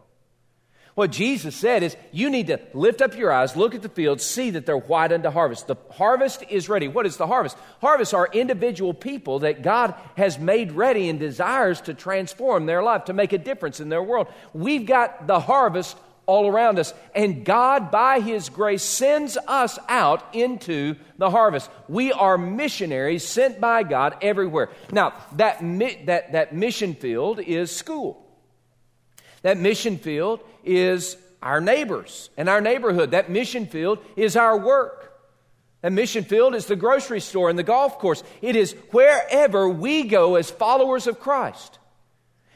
What 0.95 1.11
Jesus 1.11 1.55
said 1.55 1.81
is, 1.81 1.97
you 2.11 2.29
need 2.29 2.47
to 2.47 2.59
lift 2.75 3.01
up 3.01 3.17
your 3.17 3.31
eyes, 3.31 3.55
look 3.55 3.73
at 3.73 3.81
the 3.81 3.89
fields, 3.89 4.23
see 4.23 4.51
that 4.51 4.67
they're 4.67 4.77
white 4.77 5.11
unto 5.11 5.31
harvest. 5.31 5.65
The 5.65 5.75
harvest 5.89 6.43
is 6.49 6.69
ready. 6.69 6.87
What 6.87 7.07
is 7.07 7.17
the 7.17 7.25
harvest? 7.25 7.57
Harvests 7.81 8.13
are 8.13 8.29
individual 8.31 8.93
people 8.93 9.39
that 9.39 9.63
God 9.63 9.95
has 10.15 10.37
made 10.37 10.71
ready 10.73 11.09
and 11.09 11.19
desires 11.19 11.81
to 11.81 11.95
transform 11.95 12.67
their 12.67 12.83
life, 12.83 13.05
to 13.05 13.13
make 13.13 13.33
a 13.33 13.39
difference 13.39 13.79
in 13.79 13.89
their 13.89 14.03
world. 14.03 14.27
We've 14.53 14.85
got 14.85 15.25
the 15.25 15.39
harvest 15.39 15.97
all 16.25 16.47
around 16.47 16.79
us. 16.79 16.93
And 17.13 17.45
God, 17.45 17.91
by 17.91 18.19
His 18.19 18.49
grace, 18.49 18.83
sends 18.83 19.37
us 19.47 19.77
out 19.89 20.23
into 20.33 20.95
the 21.17 21.29
harvest. 21.29 21.69
We 21.87 22.11
are 22.11 22.37
missionaries 22.37 23.25
sent 23.27 23.59
by 23.59 23.83
God 23.83 24.17
everywhere. 24.21 24.69
Now, 24.91 25.13
that, 25.33 25.59
that, 26.05 26.31
that 26.31 26.55
mission 26.55 26.95
field 26.95 27.39
is 27.39 27.75
school. 27.75 28.19
That 29.41 29.57
mission 29.57 29.97
field 29.97 30.39
is 30.63 31.17
our 31.41 31.59
neighbors 31.59 32.29
and 32.37 32.47
our 32.47 32.61
neighborhood. 32.61 33.11
That 33.11 33.29
mission 33.29 33.67
field 33.67 33.99
is 34.15 34.35
our 34.35 34.57
work. 34.57 35.13
That 35.81 35.91
mission 35.91 36.23
field 36.23 36.55
is 36.55 36.65
the 36.65 36.77
grocery 36.77 37.19
store 37.19 37.49
and 37.49 37.59
the 37.59 37.63
golf 37.63 37.99
course. 37.99 38.23
It 38.41 38.55
is 38.55 38.71
wherever 38.91 39.67
we 39.67 40.03
go 40.03 40.35
as 40.35 40.49
followers 40.49 41.07
of 41.07 41.19
Christ. 41.19 41.77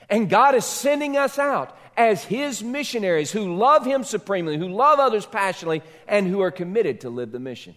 And 0.09 0.29
God 0.29 0.55
is 0.55 0.63
sending 0.63 1.17
us 1.17 1.37
out 1.37 1.77
as 1.97 2.23
His 2.23 2.63
missionaries 2.63 3.31
who 3.31 3.55
love 3.55 3.85
Him 3.85 4.03
supremely, 4.03 4.57
who 4.57 4.69
love 4.69 4.99
others 4.99 5.25
passionately, 5.25 5.81
and 6.07 6.27
who 6.27 6.41
are 6.41 6.51
committed 6.51 7.01
to 7.01 7.09
live 7.09 7.31
the 7.31 7.39
mission. 7.39 7.75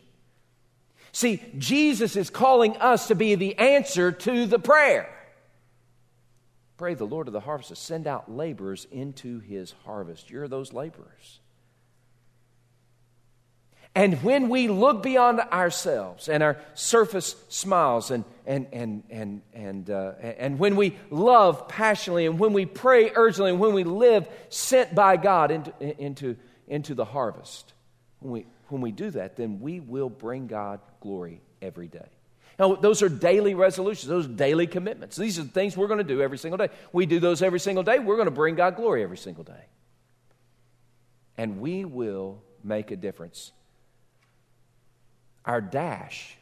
See, 1.13 1.43
Jesus 1.59 2.15
is 2.15 2.31
calling 2.31 2.77
us 2.77 3.09
to 3.09 3.15
be 3.15 3.35
the 3.35 3.59
answer 3.59 4.13
to 4.13 4.47
the 4.47 4.59
prayer. 4.59 5.13
Pray 6.77 6.95
the 6.95 7.07
Lord 7.07 7.27
of 7.27 7.33
the 7.33 7.41
harvest 7.41 7.71
to 7.71 7.77
send 7.77 8.07
out 8.07 8.31
laborers 8.31 8.87
into 8.91 9.41
his 9.41 9.75
harvest. 9.85 10.31
You're 10.31 10.49
those 10.49 10.73
laborers. 10.73 11.41
And 13.95 14.23
when 14.23 14.49
we 14.49 14.69
look 14.69 15.03
beyond 15.03 15.41
ourselves 15.41 16.29
and 16.29 16.43
our 16.43 16.59
surface 16.75 17.35
smiles, 17.49 18.11
and, 18.11 18.25
and, 18.47 18.69
and, 18.73 19.03
and, 19.11 19.43
and, 19.53 19.91
uh, 19.91 20.13
and 20.23 20.59
when 20.61 20.77
we 20.77 20.97
love 21.11 21.67
passionately, 21.67 22.27
and 22.27 22.39
when 22.39 22.53
we 22.53 22.67
pray 22.67 23.11
urgently, 23.15 23.51
and 23.51 23.59
when 23.59 23.75
we 23.75 23.83
live 23.85 24.29
sent 24.49 24.95
by 24.95 25.17
God 25.17 25.51
into, 25.51 26.01
into, 26.01 26.37
into 26.69 26.95
the 26.95 27.05
harvest, 27.05 27.73
when 28.21 28.33
we, 28.33 28.47
when 28.69 28.81
we 28.81 28.93
do 28.93 29.11
that, 29.11 29.37
then 29.37 29.61
we 29.61 29.81
will 29.81 30.09
bring 30.09 30.47
God 30.47 30.81
glory 31.01 31.43
every 31.61 31.89
day. 31.89 32.07
Now, 32.61 32.77
those 32.77 33.03
are 33.03 33.09
daily 33.09 33.55
resolutions, 33.55 34.09
those 34.09 34.27
are 34.27 34.29
daily 34.29 34.69
commitments. 34.69 35.17
These 35.17 35.39
are 35.39 35.43
the 35.43 35.49
things 35.49 35.77
we're 35.77 35.89
going 35.89 35.99
to 35.99 36.05
do 36.05 36.23
every 36.23 36.39
single 36.39 36.59
day. 36.59 36.69
We 36.93 37.07
do 37.07 37.19
those 37.19 37.43
every 37.43 37.59
single 37.59 37.83
day. 37.83 37.99
We're 37.99 38.17
going 38.17 38.27
to 38.27 38.31
bring 38.31 38.55
God 38.55 38.77
glory 38.77 39.03
every 39.03 39.17
single 39.19 39.45
day. 39.45 39.65
and 41.41 41.59
we 41.59 41.87
will 41.87 42.43
make 42.63 42.91
a 42.91 42.97
difference. 42.97 43.53
Our 45.45 45.61
dash 45.61 46.37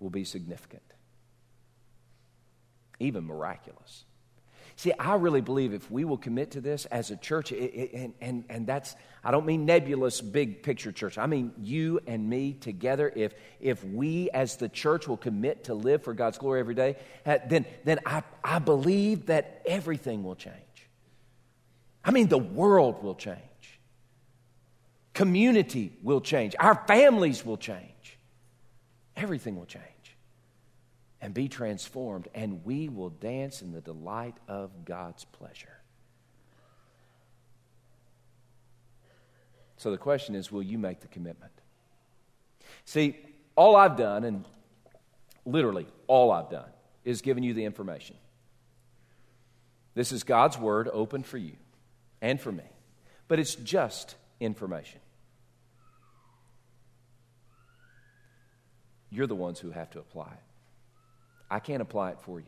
will 0.00 0.10
be 0.10 0.24
significant, 0.24 0.82
even 2.98 3.24
miraculous. 3.24 4.04
See, 4.78 4.92
I 4.98 5.14
really 5.14 5.40
believe 5.40 5.72
if 5.72 5.90
we 5.90 6.04
will 6.04 6.18
commit 6.18 6.50
to 6.50 6.60
this 6.60 6.84
as 6.86 7.10
a 7.10 7.16
church, 7.16 7.50
it, 7.50 7.56
it, 7.56 7.92
and, 7.94 8.12
and, 8.20 8.44
and 8.50 8.66
that's, 8.66 8.94
I 9.24 9.30
don't 9.30 9.46
mean 9.46 9.64
nebulous 9.64 10.20
big 10.20 10.62
picture 10.62 10.92
church. 10.92 11.16
I 11.16 11.24
mean 11.24 11.52
you 11.56 11.98
and 12.06 12.28
me 12.28 12.52
together. 12.52 13.10
If, 13.16 13.32
if 13.58 13.82
we 13.84 14.28
as 14.34 14.56
the 14.56 14.68
church 14.68 15.08
will 15.08 15.16
commit 15.16 15.64
to 15.64 15.74
live 15.74 16.02
for 16.02 16.12
God's 16.12 16.36
glory 16.36 16.60
every 16.60 16.74
day, 16.74 16.96
uh, 17.24 17.38
then, 17.48 17.64
then 17.84 18.00
I, 18.04 18.22
I 18.44 18.58
believe 18.58 19.26
that 19.26 19.62
everything 19.64 20.22
will 20.22 20.36
change. 20.36 20.54
I 22.04 22.10
mean, 22.10 22.28
the 22.28 22.36
world 22.38 23.02
will 23.02 23.14
change, 23.14 23.40
community 25.16 25.96
will 26.02 26.20
change, 26.20 26.54
our 26.60 26.74
families 26.86 27.44
will 27.44 27.56
change, 27.56 28.18
everything 29.16 29.56
will 29.56 29.64
change 29.64 29.82
and 31.22 31.32
be 31.32 31.48
transformed, 31.48 32.28
and 32.34 32.62
we 32.66 32.90
will 32.90 33.08
dance 33.08 33.62
in 33.62 33.72
the 33.72 33.80
delight 33.80 34.36
of 34.46 34.84
God's 34.84 35.24
pleasure. 35.24 35.72
So 39.78 39.90
the 39.90 39.96
question 39.96 40.34
is 40.34 40.52
will 40.52 40.62
you 40.62 40.76
make 40.76 41.00
the 41.00 41.08
commitment? 41.08 41.52
See, 42.84 43.16
all 43.56 43.74
I've 43.74 43.96
done, 43.96 44.22
and 44.22 44.44
literally 45.46 45.86
all 46.08 46.30
I've 46.30 46.50
done, 46.50 46.68
is 47.06 47.22
given 47.22 47.42
you 47.42 47.54
the 47.54 47.64
information. 47.64 48.16
This 49.94 50.12
is 50.12 50.24
God's 50.24 50.58
word 50.58 50.90
open 50.92 51.22
for 51.22 51.38
you 51.38 51.56
and 52.20 52.38
for 52.38 52.52
me, 52.52 52.64
but 53.28 53.38
it's 53.38 53.54
just 53.54 54.14
information. 54.40 55.00
You're 59.10 59.26
the 59.26 59.34
ones 59.34 59.58
who 59.58 59.70
have 59.70 59.90
to 59.90 59.98
apply 59.98 60.32
it. 60.32 60.42
I 61.50 61.60
can't 61.60 61.82
apply 61.82 62.10
it 62.10 62.20
for 62.20 62.40
you. 62.40 62.46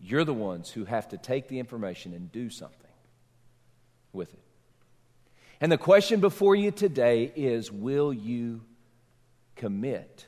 You're 0.00 0.24
the 0.24 0.34
ones 0.34 0.70
who 0.70 0.84
have 0.84 1.08
to 1.08 1.16
take 1.16 1.48
the 1.48 1.58
information 1.58 2.12
and 2.12 2.30
do 2.30 2.50
something 2.50 2.78
with 4.12 4.32
it. 4.32 4.42
And 5.60 5.72
the 5.72 5.78
question 5.78 6.20
before 6.20 6.54
you 6.54 6.70
today 6.70 7.32
is 7.34 7.72
will 7.72 8.12
you 8.12 8.60
commit 9.56 10.26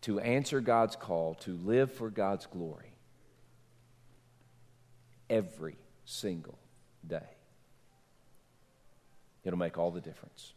to 0.00 0.18
answer 0.18 0.60
God's 0.60 0.96
call 0.96 1.34
to 1.36 1.52
live 1.52 1.92
for 1.92 2.10
God's 2.10 2.46
glory 2.46 2.92
every 5.30 5.76
single 6.04 6.58
day? 7.06 7.20
It'll 9.44 9.58
make 9.58 9.78
all 9.78 9.90
the 9.90 10.00
difference. 10.00 10.53